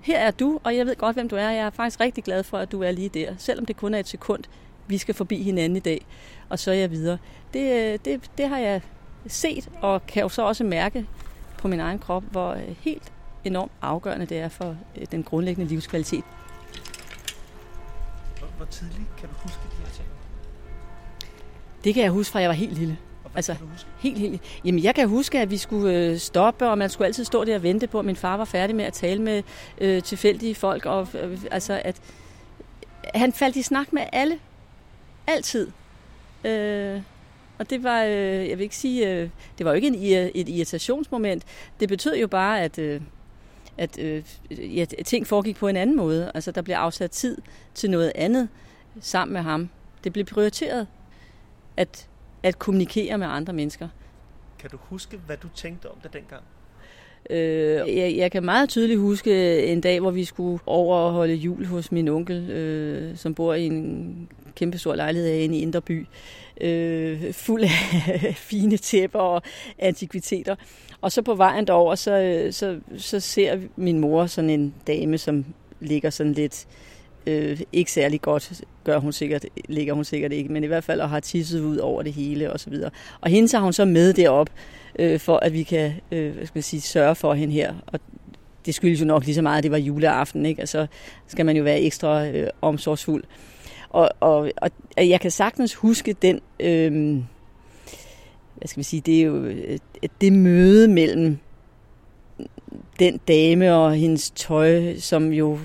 her 0.00 0.18
er 0.18 0.30
du, 0.30 0.60
og 0.64 0.76
jeg 0.76 0.86
ved 0.86 0.96
godt, 0.96 1.16
hvem 1.16 1.28
du 1.28 1.36
er. 1.36 1.50
Jeg 1.50 1.66
er 1.66 1.70
faktisk 1.70 2.00
rigtig 2.00 2.24
glad 2.24 2.42
for, 2.42 2.58
at 2.58 2.72
du 2.72 2.82
er 2.82 2.90
lige 2.90 3.08
der, 3.08 3.34
selvom 3.38 3.66
det 3.66 3.76
kun 3.76 3.94
er 3.94 3.98
et 3.98 4.08
sekund. 4.08 4.44
Vi 4.86 4.98
skal 4.98 5.14
forbi 5.14 5.42
hinanden 5.42 5.76
i 5.76 5.80
dag, 5.80 6.06
og 6.48 6.58
så 6.58 6.70
er 6.70 6.74
jeg 6.74 6.90
videre. 6.90 7.18
Det, 7.54 7.92
øh, 7.92 7.98
det, 8.04 8.30
det 8.38 8.48
har 8.48 8.58
jeg 8.58 8.80
set, 9.26 9.68
og 9.80 10.06
kan 10.06 10.22
jo 10.22 10.28
så 10.28 10.42
også 10.42 10.64
mærke 10.64 11.06
på 11.58 11.68
min 11.68 11.80
egen 11.80 11.98
krop, 11.98 12.22
hvor 12.30 12.54
helt 12.80 13.12
enormt 13.44 13.72
afgørende 13.82 14.26
det 14.26 14.38
er 14.38 14.48
for 14.48 14.76
øh, 14.96 15.06
den 15.10 15.22
grundlæggende 15.22 15.68
livskvalitet. 15.68 16.24
Hvor, 18.38 18.48
hvor 18.56 18.66
tidligt 18.66 19.16
kan 19.18 19.28
du 19.28 19.34
huske 19.34 19.60
de 19.70 19.76
her 19.76 19.92
ting? 19.92 20.08
Det 21.84 21.94
kan 21.94 22.02
jeg 22.02 22.10
huske 22.10 22.32
fra, 22.32 22.40
jeg 22.40 22.48
var 22.48 22.54
helt 22.54 22.78
lille. 22.78 22.98
Altså, 23.34 23.56
helt, 23.98 24.18
helt. 24.18 24.42
Jamen, 24.64 24.82
jeg 24.82 24.94
kan 24.94 25.08
huske, 25.08 25.40
at 25.40 25.50
vi 25.50 25.56
skulle 25.56 25.94
øh, 25.94 26.16
stoppe, 26.18 26.68
og 26.68 26.78
man 26.78 26.90
skulle 26.90 27.06
altid 27.06 27.24
stå 27.24 27.44
der 27.44 27.54
og 27.54 27.62
vente 27.62 27.86
på, 27.86 27.98
at 27.98 28.04
min 28.04 28.16
far 28.16 28.36
var 28.36 28.44
færdig 28.44 28.76
med 28.76 28.84
at 28.84 28.92
tale 28.92 29.22
med 29.22 29.42
øh, 29.80 30.02
tilfældige 30.02 30.54
folk. 30.54 30.86
Og, 30.86 31.08
øh, 31.14 31.38
altså, 31.50 31.80
at 31.84 32.00
han 33.14 33.32
faldt 33.32 33.56
i 33.56 33.62
snak 33.62 33.92
med 33.92 34.02
alle. 34.12 34.38
Altid. 35.26 35.70
Øh, 36.44 37.02
og 37.58 37.70
det 37.70 37.82
var, 37.82 38.02
øh, 38.02 38.48
jeg 38.48 38.58
vil 38.58 38.60
ikke 38.60 38.76
sige, 38.76 39.08
øh, 39.08 39.30
det 39.58 39.66
var 39.66 39.70
jo 39.70 39.74
ikke 39.74 39.88
en, 39.88 40.30
et 40.34 40.48
irritationsmoment. 40.48 41.44
Det 41.80 41.88
betød 41.88 42.16
jo 42.16 42.26
bare, 42.26 42.60
at, 42.60 42.78
øh, 42.78 43.00
at 43.78 43.98
øh, 43.98 44.24
ja, 44.50 44.84
ting 44.84 45.26
foregik 45.26 45.56
på 45.56 45.68
en 45.68 45.76
anden 45.76 45.96
måde. 45.96 46.32
Altså, 46.34 46.50
der 46.50 46.62
blev 46.62 46.76
afsat 46.76 47.10
tid 47.10 47.38
til 47.74 47.90
noget 47.90 48.12
andet 48.14 48.48
sammen 49.00 49.32
med 49.32 49.42
ham. 49.42 49.68
Det 50.04 50.12
blev 50.12 50.24
prioriteret 50.24 50.86
at, 51.76 52.08
at 52.42 52.58
kommunikere 52.58 53.18
med 53.18 53.26
andre 53.26 53.52
mennesker. 53.52 53.88
Kan 54.58 54.70
du 54.70 54.76
huske, 54.80 55.20
hvad 55.26 55.36
du 55.36 55.48
tænkte 55.54 55.86
om 55.90 55.96
det 56.02 56.12
dengang? 56.12 56.42
Øh, 57.30 57.96
jeg, 57.96 58.14
jeg 58.16 58.32
kan 58.32 58.44
meget 58.44 58.68
tydeligt 58.68 59.00
huske 59.00 59.64
en 59.66 59.80
dag, 59.80 60.00
hvor 60.00 60.10
vi 60.10 60.24
skulle 60.24 60.60
overholde 60.66 61.34
jul 61.34 61.66
hos 61.66 61.92
min 61.92 62.08
onkel, 62.08 62.50
øh, 62.50 63.16
som 63.16 63.34
bor 63.34 63.54
i 63.54 63.66
en 63.66 64.28
kæmpe 64.54 64.78
stor 64.78 64.94
lejlighed 64.94 65.30
inde 65.30 65.58
i 65.58 65.60
Indre 65.60 65.80
By, 65.80 66.06
øh, 66.60 67.32
fuld 67.32 67.62
af 67.62 68.36
fine 68.50 68.76
tæpper 68.76 69.18
og 69.18 69.42
antikviteter. 69.78 70.56
Og 71.00 71.12
så 71.12 71.22
på 71.22 71.34
vejen 71.34 71.66
derover, 71.66 71.94
så, 71.94 72.48
så, 72.50 72.80
så 72.96 73.20
ser 73.20 73.58
min 73.76 73.98
mor 73.98 74.26
sådan 74.26 74.50
en 74.50 74.74
dame, 74.86 75.18
som 75.18 75.44
ligger 75.80 76.10
sådan 76.10 76.32
lidt 76.32 76.66
øh, 76.66 76.97
Øh, 77.28 77.60
ikke 77.72 77.92
særlig 77.92 78.20
godt, 78.20 78.62
gør 78.84 78.98
hun 78.98 79.12
sikkert, 79.12 79.46
ligger 79.68 79.94
hun 79.94 80.04
sikkert 80.04 80.32
ikke, 80.32 80.52
men 80.52 80.64
i 80.64 80.66
hvert 80.66 80.84
fald 80.84 81.00
og 81.00 81.08
har 81.08 81.20
tisset 81.20 81.60
ud 81.60 81.76
over 81.76 82.02
det 82.02 82.12
hele 82.12 82.52
og 82.52 82.60
så 82.60 82.70
videre. 82.70 82.90
Og 83.20 83.30
hende 83.30 83.48
tager 83.48 83.62
hun 83.62 83.72
så 83.72 83.84
med 83.84 84.12
derop, 84.12 84.50
øh, 84.98 85.20
for 85.20 85.36
at 85.36 85.52
vi 85.52 85.62
kan 85.62 85.92
øh, 86.12 86.34
hvad 86.34 86.46
skal 86.46 86.56
man 86.58 86.62
sige, 86.62 86.80
sørge 86.80 87.14
for 87.14 87.34
hende 87.34 87.54
her. 87.54 87.74
Og 87.86 88.00
det 88.66 88.74
skyldes 88.74 89.00
jo 89.00 89.06
nok 89.06 89.24
lige 89.24 89.34
så 89.34 89.42
meget, 89.42 89.58
at 89.58 89.62
det 89.62 89.70
var 89.70 89.78
juleaften, 89.78 90.46
ikke? 90.46 90.60
Altså 90.60 90.86
skal 91.26 91.46
man 91.46 91.56
jo 91.56 91.62
være 91.62 91.80
ekstra 91.80 92.26
øh, 92.26 92.48
omsorgsfuld. 92.62 93.24
og, 93.88 94.10
og, 94.20 94.50
og 94.56 94.70
jeg 95.08 95.20
kan 95.20 95.30
sagtens 95.30 95.74
huske 95.74 96.12
den, 96.12 96.40
øh, 96.60 97.22
hvad 98.56 98.68
skal 98.68 98.78
man 98.78 98.84
sige, 98.84 99.00
det 99.00 99.18
er 99.18 99.22
jo 99.22 99.44
øh, 99.44 99.78
det 100.20 100.32
møde 100.32 100.88
mellem 100.88 101.38
den 102.98 103.20
dame 103.28 103.74
og 103.74 103.94
hendes 103.94 104.30
tøj, 104.30 104.96
som 104.96 105.32
jo 105.32 105.58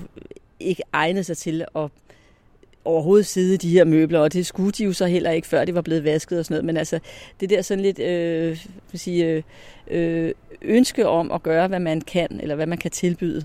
ikke 0.60 0.82
egnet 0.92 1.26
sig 1.26 1.36
til 1.36 1.64
at 1.76 1.88
overhovedet 2.84 3.26
sidde 3.26 3.56
de 3.56 3.68
her 3.68 3.84
møbler, 3.84 4.20
og 4.20 4.32
det 4.32 4.46
skulle 4.46 4.72
de 4.72 4.84
jo 4.84 4.92
så 4.92 5.06
heller 5.06 5.30
ikke, 5.30 5.48
før 5.48 5.64
det 5.64 5.74
var 5.74 5.82
blevet 5.82 6.04
vasket 6.04 6.38
og 6.38 6.44
sådan 6.44 6.54
noget. 6.54 6.64
Men 6.64 6.76
altså, 6.76 6.98
det 7.40 7.50
der 7.50 7.62
sådan 7.62 7.82
lidt 7.82 7.98
øh, 7.98 8.64
sige, 8.94 9.24
øh, 9.26 9.42
øh, 9.90 10.32
ønske 10.62 11.08
om 11.08 11.32
at 11.32 11.42
gøre, 11.42 11.68
hvad 11.68 11.80
man 11.80 12.00
kan, 12.00 12.40
eller 12.42 12.54
hvad 12.54 12.66
man 12.66 12.78
kan 12.78 12.90
tilbyde 12.90 13.44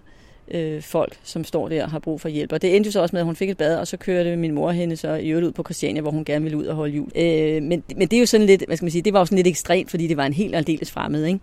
øh, 0.51 0.81
folk, 0.81 1.17
som 1.23 1.43
står 1.43 1.69
der 1.69 1.83
og 1.83 1.89
har 1.89 1.99
brug 1.99 2.21
for 2.21 2.29
hjælp. 2.29 2.51
Og 2.51 2.61
det 2.61 2.75
endte 2.75 2.87
jo 2.87 2.91
så 2.91 3.01
også 3.01 3.15
med, 3.15 3.19
at 3.19 3.25
hun 3.25 3.35
fik 3.35 3.49
et 3.49 3.57
bad, 3.57 3.77
og 3.77 3.87
så 3.87 3.97
kørte 3.97 4.35
min 4.35 4.51
mor 4.51 4.71
hende 4.71 4.95
så 4.97 5.13
i 5.13 5.29
øvrigt 5.29 5.47
ud 5.47 5.51
på 5.51 5.63
Christiania, 5.63 6.01
hvor 6.01 6.11
hun 6.11 6.25
gerne 6.25 6.43
ville 6.43 6.57
ud 6.57 6.65
og 6.65 6.75
holde 6.75 6.93
jul. 6.93 7.11
Øh, 7.15 7.63
men, 7.63 7.83
men 7.95 8.07
det 8.07 8.13
er 8.13 8.19
jo 8.19 8.25
sådan 8.25 8.47
lidt, 8.47 8.63
hvad 8.67 8.77
skal 8.77 8.85
man 8.85 8.91
sige, 8.91 9.01
det 9.01 9.13
var 9.13 9.19
jo 9.19 9.25
sådan 9.25 9.35
lidt 9.35 9.47
ekstremt, 9.47 9.89
fordi 9.91 10.07
det 10.07 10.17
var 10.17 10.25
en 10.25 10.33
helt 10.33 10.55
aldeles 10.55 10.91
fremmed, 10.91 11.25
ikke? 11.25 11.39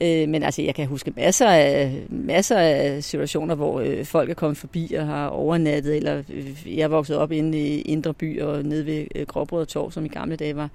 Øh, 0.00 0.28
men 0.28 0.42
altså, 0.42 0.62
jeg 0.62 0.74
kan 0.74 0.86
huske 0.86 1.12
masser 1.16 1.48
af, 1.48 2.02
masser 2.08 2.58
af 2.58 3.04
situationer, 3.04 3.54
hvor 3.54 3.80
øh, 3.80 4.04
folk 4.04 4.30
er 4.30 4.34
kommet 4.34 4.56
forbi 4.56 4.94
og 4.98 5.06
har 5.06 5.28
overnattet, 5.28 5.96
eller 5.96 6.22
øh, 6.32 6.76
jeg 6.76 6.82
er 6.82 6.88
vokset 6.88 7.16
op 7.16 7.32
inde 7.32 7.58
i 7.58 7.80
Indre 7.80 8.14
By 8.14 8.40
og 8.40 8.62
nede 8.62 8.86
ved 8.86 9.06
øh, 9.14 9.26
Gråbrød 9.26 9.60
og 9.60 9.68
Torv, 9.68 9.92
som 9.92 10.04
i 10.04 10.08
gamle 10.08 10.36
dage 10.36 10.56
var 10.56 10.70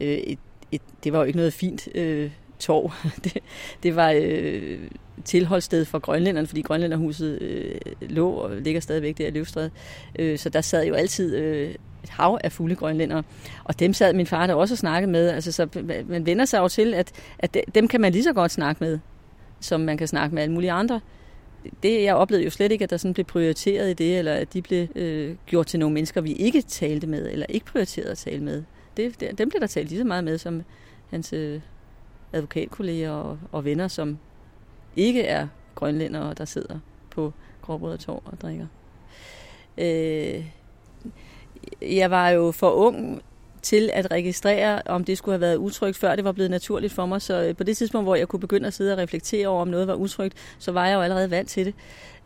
øh, 0.00 0.08
et, 0.08 0.38
et, 0.72 0.82
det 1.04 1.12
var 1.12 1.18
jo 1.18 1.24
ikke 1.24 1.36
noget 1.36 1.52
fint 1.52 1.88
øh, 1.94 2.30
torv. 2.58 2.92
det, 3.24 3.38
det 3.82 3.96
var 3.96 4.14
øh, 4.16 4.78
tilholdssted 5.24 5.84
for 5.84 5.98
grønlænderne, 5.98 6.46
fordi 6.46 6.62
grønlænderhuset 6.62 7.42
øh, 7.42 7.74
lå 8.00 8.30
og 8.30 8.56
ligger 8.56 8.80
stadigvæk 8.80 9.18
der 9.18 9.26
i 9.26 9.30
Løvstræde. 9.30 9.70
Øh, 10.18 10.38
så 10.38 10.48
der 10.48 10.60
sad 10.60 10.86
jo 10.86 10.94
altid 10.94 11.36
øh, 11.36 11.74
et 12.04 12.10
hav 12.10 12.38
af 12.44 12.52
fulde 12.52 12.74
grønlændere. 12.74 13.22
Og 13.64 13.78
dem 13.78 13.92
sad 13.92 14.14
min 14.14 14.26
far 14.26 14.46
der 14.46 14.54
også 14.54 14.74
og 14.74 14.78
snakkede 14.78 15.12
med. 15.12 15.28
Altså, 15.28 15.52
så 15.52 15.68
man 16.06 16.26
vender 16.26 16.44
sig 16.44 16.58
jo 16.58 16.68
til, 16.68 16.94
at, 16.94 17.12
at 17.38 17.56
dem 17.74 17.88
kan 17.88 18.00
man 18.00 18.12
lige 18.12 18.24
så 18.24 18.32
godt 18.32 18.50
snakke 18.50 18.84
med, 18.84 18.98
som 19.60 19.80
man 19.80 19.96
kan 19.96 20.08
snakke 20.08 20.34
med 20.34 20.42
alle 20.42 20.54
mulige 20.54 20.72
andre. 20.72 21.00
Det, 21.82 22.02
jeg 22.02 22.14
oplevede 22.14 22.44
jo 22.44 22.50
slet 22.50 22.72
ikke, 22.72 22.82
at 22.82 22.90
der 22.90 22.96
sådan 22.96 23.14
blev 23.14 23.24
prioriteret 23.24 23.90
i 23.90 23.92
det, 23.92 24.18
eller 24.18 24.34
at 24.34 24.52
de 24.52 24.62
blev 24.62 24.88
øh, 24.94 25.36
gjort 25.46 25.66
til 25.66 25.80
nogle 25.80 25.94
mennesker, 25.94 26.20
vi 26.20 26.32
ikke 26.32 26.62
talte 26.62 27.06
med, 27.06 27.30
eller 27.30 27.46
ikke 27.48 27.66
prioriterede 27.66 28.10
at 28.10 28.18
tale 28.18 28.44
med. 28.44 28.62
Det, 28.96 29.20
det, 29.20 29.38
dem 29.38 29.48
blev 29.48 29.60
der 29.60 29.66
talt 29.66 29.88
lige 29.88 30.00
så 30.00 30.04
meget 30.04 30.24
med, 30.24 30.38
som 30.38 30.62
hans 31.10 31.32
øh, 31.32 31.60
advokatkolleger 32.32 33.10
og, 33.10 33.38
og 33.52 33.64
venner, 33.64 33.88
som 33.88 34.18
ikke 34.96 35.22
er 35.22 35.48
grønlændere, 35.74 36.34
der 36.34 36.44
sidder 36.44 36.78
på 37.10 37.32
Gråbrød 37.62 37.92
og 37.92 38.00
Torv 38.00 38.22
og 38.24 38.40
drikker. 38.40 38.66
Øh, 39.78 40.44
jeg 41.82 42.10
var 42.10 42.28
jo 42.28 42.50
for 42.50 42.70
ung 42.70 43.22
til 43.62 43.90
at 43.92 44.10
registrere, 44.10 44.82
om 44.86 45.04
det 45.04 45.18
skulle 45.18 45.32
have 45.32 45.40
været 45.40 45.56
utrygt, 45.56 45.96
før 45.96 46.16
det 46.16 46.24
var 46.24 46.32
blevet 46.32 46.50
naturligt 46.50 46.92
for 46.92 47.06
mig. 47.06 47.22
Så 47.22 47.42
øh, 47.42 47.56
på 47.56 47.64
det 47.64 47.76
tidspunkt, 47.76 48.06
hvor 48.06 48.14
jeg 48.14 48.28
kunne 48.28 48.40
begynde 48.40 48.66
at 48.66 48.74
sidde 48.74 48.92
og 48.92 48.98
reflektere 48.98 49.48
over, 49.48 49.62
om 49.62 49.68
noget 49.68 49.86
var 49.86 49.94
utrygt, 49.94 50.34
så 50.58 50.72
var 50.72 50.86
jeg 50.86 50.94
jo 50.94 51.00
allerede 51.00 51.30
vant 51.30 51.48
til 51.48 51.66
det. 51.66 51.74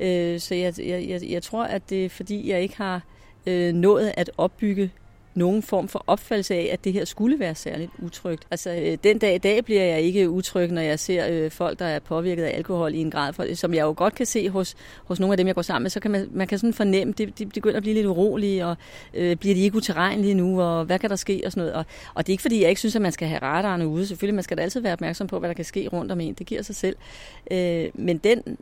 Øh, 0.01 0.41
så 0.41 0.55
jeg, 0.55 0.75
jeg, 0.79 1.21
jeg, 1.29 1.43
tror, 1.43 1.65
at 1.65 1.91
det 1.91 2.05
er 2.05 2.09
fordi, 2.09 2.51
jeg 2.51 2.63
ikke 2.63 2.77
har 2.77 3.03
øh, 3.47 3.75
nået 3.75 4.13
at 4.17 4.31
opbygge 4.39 4.91
nogen 5.37 5.63
form 5.63 5.89
for 5.89 6.05
opfattelse 6.07 6.55
af, 6.55 6.69
at 6.73 6.85
det 6.85 6.93
her 6.93 7.05
skulle 7.05 7.39
være 7.39 7.55
særligt 7.55 7.91
utrygt. 7.99 8.47
Altså, 8.51 8.71
øh, 8.71 8.99
den 9.05 9.19
dag 9.19 9.35
i 9.35 9.39
dag 9.39 9.65
bliver 9.65 9.83
jeg 9.83 10.01
ikke 10.01 10.31
utryg, 10.31 10.71
når 10.71 10.83
jeg 10.83 10.99
ser 10.99 11.27
øh, 11.31 11.51
folk, 11.51 11.79
der 11.79 11.85
er 11.85 11.99
påvirket 11.99 12.43
af 12.43 12.57
alkohol 12.57 12.95
i 12.95 12.99
en 12.99 13.11
grad, 13.11 13.33
for, 13.33 13.55
som 13.55 13.75
jeg 13.75 13.83
jo 13.83 13.95
godt 13.97 14.15
kan 14.15 14.27
se 14.27 14.51
hos, 14.51 14.75
hos 15.05 15.21
nogle 15.21 15.33
af 15.33 15.37
dem, 15.37 15.47
jeg 15.47 15.55
går 15.55 15.63
sammen 15.63 15.83
med, 15.83 15.91
så 15.91 16.01
kan 16.01 16.11
man, 16.11 16.29
man 16.33 16.47
kan 16.47 16.59
sådan 16.59 16.75
fornemme, 16.75 17.13
at 17.13 17.19
de, 17.19 17.27
de 17.27 17.47
begynder 17.47 17.77
at 17.77 17.83
blive 17.83 17.95
lidt 17.95 18.07
urolige, 18.07 18.67
og 18.67 18.77
øh, 19.15 19.37
bliver 19.37 19.55
de 19.55 19.61
ikke 19.61 19.77
uterrenlige 19.77 20.35
nu, 20.35 20.63
og 20.63 20.85
hvad 20.85 20.99
kan 20.99 21.11
der 21.11 21.17
ske, 21.17 21.43
og 21.45 21.53
sådan 21.53 21.61
noget. 21.61 21.75
Og, 21.75 21.85
og 22.15 22.27
det 22.27 22.33
er 22.33 22.35
ikke, 22.35 22.43
fordi 22.43 22.61
jeg 22.61 22.69
ikke 22.69 22.81
synes, 22.81 22.97
at 22.97 23.03
man 23.03 23.13
skal 23.13 23.29
have 23.29 23.43
radarerne 23.43 23.87
ude. 23.87 24.07
Selvfølgelig, 24.07 24.35
man 24.35 24.45
skal 24.45 24.57
da 24.57 24.63
altid 24.63 24.81
være 24.81 24.93
opmærksom 24.93 25.27
på, 25.27 25.39
hvad 25.39 25.49
der 25.49 25.55
kan 25.55 25.65
ske 25.65 25.89
rundt 25.93 26.13
om 26.13 26.21
en. 26.21 26.35
Det 26.35 26.47
giver 26.47 26.63
sig 26.63 26.77
selv. 26.77 26.97
Øh, 27.51 27.89
men 27.95 28.19
den, 28.19 28.59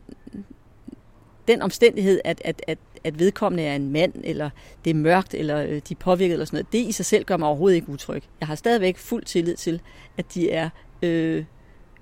den 1.47 1.61
omstændighed, 1.61 2.21
at, 2.23 2.41
at, 2.45 2.61
at, 2.67 2.77
at 3.03 3.19
vedkommende 3.19 3.63
er 3.63 3.75
en 3.75 3.91
mand, 3.91 4.13
eller 4.23 4.49
det 4.85 4.89
er 4.89 4.95
mørkt, 4.95 5.33
eller 5.33 5.61
øh, 5.61 5.69
de 5.69 5.93
er 5.93 5.95
påvirket, 5.99 6.33
eller 6.33 6.45
sådan 6.45 6.57
noget, 6.57 6.73
det 6.73 6.89
i 6.89 6.91
sig 6.91 7.05
selv 7.05 7.25
gør 7.25 7.37
mig 7.37 7.47
overhovedet 7.47 7.75
ikke 7.75 7.89
utryg. 7.89 8.23
Jeg 8.39 8.47
har 8.47 8.55
stadigvæk 8.55 8.97
fuld 8.97 9.23
tillid 9.23 9.55
til, 9.55 9.81
at 10.17 10.33
de 10.33 10.51
er 10.51 10.69
øh, 11.01 11.45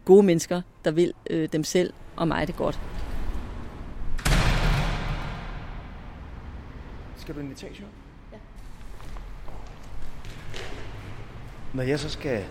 gode 0.06 0.24
mennesker, 0.24 0.62
der 0.86 0.92
vil 0.92 1.14
øh, 1.30 1.50
dem 1.54 1.64
selv 1.64 1.94
og 2.16 2.28
mig 2.28 2.48
det 2.48 2.56
godt. 2.56 2.80
Skal 7.18 7.36
du 7.36 7.40
en 7.40 7.52
etage? 7.52 7.84
Ja. 8.32 8.38
Når 11.74 11.84
jeg 11.84 12.00
så 12.00 12.10
skal 12.10 12.46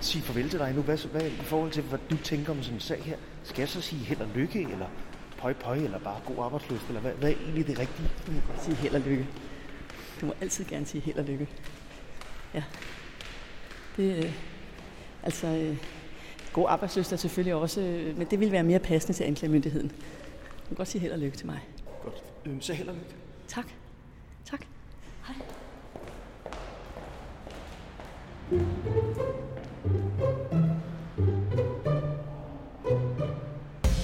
sige 0.00 0.22
farvel 0.22 0.50
til 0.50 0.58
dig 0.58 0.72
nu, 0.74 0.82
hvad, 0.82 1.10
hvad 1.10 1.22
i 1.22 1.42
forhold 1.42 1.70
til, 1.70 1.82
hvad 1.82 1.98
du 2.10 2.16
tænker 2.16 2.52
om 2.52 2.62
sådan 2.62 2.76
en 2.76 2.80
sag 2.80 3.02
her, 3.02 3.16
skal 3.42 3.62
jeg 3.62 3.68
så 3.68 3.80
sige 3.80 4.04
held 4.04 4.20
og 4.20 4.28
lykke, 4.34 4.62
eller 4.62 4.86
pøj 5.38 5.52
pøj, 5.52 5.76
eller 5.76 5.98
bare 5.98 6.20
god 6.26 6.44
arbejdsløst, 6.44 6.88
eller 6.88 7.00
hvad, 7.00 7.12
hvad 7.12 7.30
er 7.30 7.34
egentlig 7.34 7.66
det 7.66 7.78
rigtige? 7.78 8.08
Du 8.26 8.32
må 8.32 8.40
godt 8.46 8.64
sige 8.64 8.76
held 8.76 8.94
og 8.94 9.00
lykke. 9.00 9.26
Du 10.20 10.26
må 10.26 10.34
altid 10.40 10.64
gerne 10.64 10.86
sige 10.86 11.00
held 11.00 11.18
og 11.18 11.24
lykke. 11.24 11.48
Ja. 12.54 12.62
Det, 13.96 14.24
øh, 14.24 14.32
altså, 15.22 15.46
øh, 15.46 15.76
god 16.52 16.66
arbejdsløst 16.68 17.12
er 17.12 17.16
selvfølgelig 17.16 17.54
også, 17.54 17.80
øh, 17.80 18.18
men 18.18 18.26
det 18.26 18.40
vil 18.40 18.52
være 18.52 18.62
mere 18.62 18.78
passende 18.78 19.12
til 19.12 19.24
anklagemyndigheden. 19.24 19.88
Du 19.88 20.66
kan 20.68 20.76
godt 20.76 20.88
sige 20.88 21.02
held 21.02 21.12
og 21.12 21.18
lykke 21.18 21.36
til 21.36 21.46
mig. 21.46 21.60
Godt. 22.02 22.22
Øhm, 22.46 22.60
så 22.60 22.72
held 22.72 22.88
og 22.88 22.94
lykke. 22.94 23.14
Tak. 23.48 23.66
Tak. 24.44 24.60
Hej. 25.26 25.34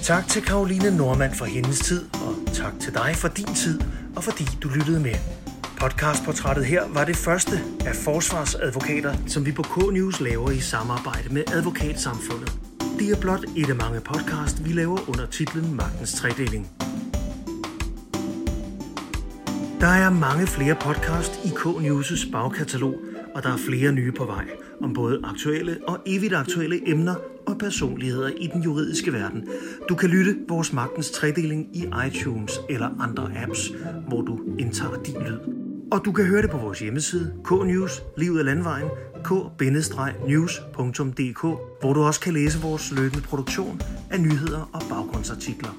Tak 0.04 0.28
til 0.28 0.42
Karoline 0.42 0.96
Normand 0.96 1.34
for 1.34 1.44
hendes 1.44 1.78
tid, 1.80 2.04
og 2.12 2.54
tak 2.54 2.72
til 2.80 2.94
dig 2.94 3.12
for 3.16 3.28
din 3.28 3.54
tid, 3.54 3.80
og 4.16 4.24
fordi 4.24 4.44
du 4.62 4.68
lyttede 4.68 5.00
med. 5.00 5.14
Podcastportrættet 5.80 6.66
her 6.66 6.82
var 6.88 7.04
det 7.04 7.16
første 7.16 7.60
af 7.86 7.94
forsvarsadvokater, 7.94 9.14
som 9.26 9.46
vi 9.46 9.52
på 9.52 9.62
K-News 9.62 10.24
laver 10.24 10.50
i 10.50 10.60
samarbejde 10.60 11.34
med 11.34 11.42
Advokatsamfundet. 11.52 12.52
Det 12.98 13.10
er 13.10 13.20
blot 13.20 13.44
et 13.56 13.70
af 13.70 13.76
mange 13.76 14.00
podcast, 14.00 14.64
vi 14.64 14.72
laver 14.72 15.08
under 15.08 15.26
titlen 15.26 15.76
Magtens 15.76 16.14
Tredeling. 16.14 16.70
Der 19.80 19.92
er 20.04 20.10
mange 20.10 20.46
flere 20.46 20.74
podcast 20.74 21.40
i 21.44 21.48
K-News' 21.48 22.30
bagkatalog, 22.32 22.94
og 23.34 23.42
der 23.42 23.52
er 23.52 23.56
flere 23.56 23.92
nye 23.92 24.12
på 24.12 24.24
vej 24.24 24.44
om 24.82 24.94
både 24.94 25.20
aktuelle 25.24 25.78
og 25.88 25.98
evigt 26.06 26.34
aktuelle 26.34 26.88
emner 26.88 27.14
og 27.46 27.58
personligheder 27.58 28.28
i 28.28 28.46
den 28.46 28.62
juridiske 28.62 29.12
verden. 29.12 29.48
Du 29.88 29.94
kan 29.94 30.10
lytte 30.10 30.36
vores 30.48 30.72
magtens 30.72 31.10
tredeling 31.10 31.76
i 31.76 31.84
iTunes 32.06 32.60
eller 32.68 32.88
andre 33.00 33.30
apps, 33.36 33.72
hvor 34.08 34.20
du 34.20 34.40
indtager 34.58 35.02
din 35.02 35.22
lyd. 35.22 35.38
Og 35.92 36.04
du 36.04 36.12
kan 36.12 36.24
høre 36.24 36.42
det 36.42 36.50
på 36.50 36.58
vores 36.58 36.80
hjemmeside, 36.80 37.32
K-News, 37.44 38.02
Livet 38.16 38.38
af 38.38 38.44
Landvejen, 38.44 38.88
k-news.dk, 39.24 41.40
hvor 41.80 41.92
du 41.92 42.02
også 42.02 42.20
kan 42.20 42.32
læse 42.32 42.60
vores 42.60 42.92
løbende 42.96 43.22
produktion 43.22 43.80
af 44.10 44.20
nyheder 44.20 44.70
og 44.72 44.82
baggrundsartikler. 44.90 45.70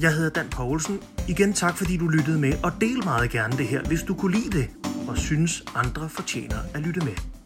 Jeg 0.00 0.14
hedder 0.14 0.30
Dan 0.30 0.46
Poulsen. 0.50 0.98
Igen 1.28 1.52
tak, 1.52 1.76
fordi 1.76 1.96
du 1.96 2.08
lyttede 2.08 2.38
med, 2.38 2.52
og 2.62 2.72
del 2.80 3.04
meget 3.04 3.30
gerne 3.30 3.56
det 3.56 3.66
her, 3.66 3.82
hvis 3.82 4.02
du 4.02 4.14
kunne 4.14 4.32
lide 4.32 4.58
det, 4.58 4.68
og 5.08 5.18
synes 5.18 5.64
andre 5.74 6.08
fortjener 6.08 6.56
at 6.74 6.80
lytte 6.80 7.00
med. 7.00 7.41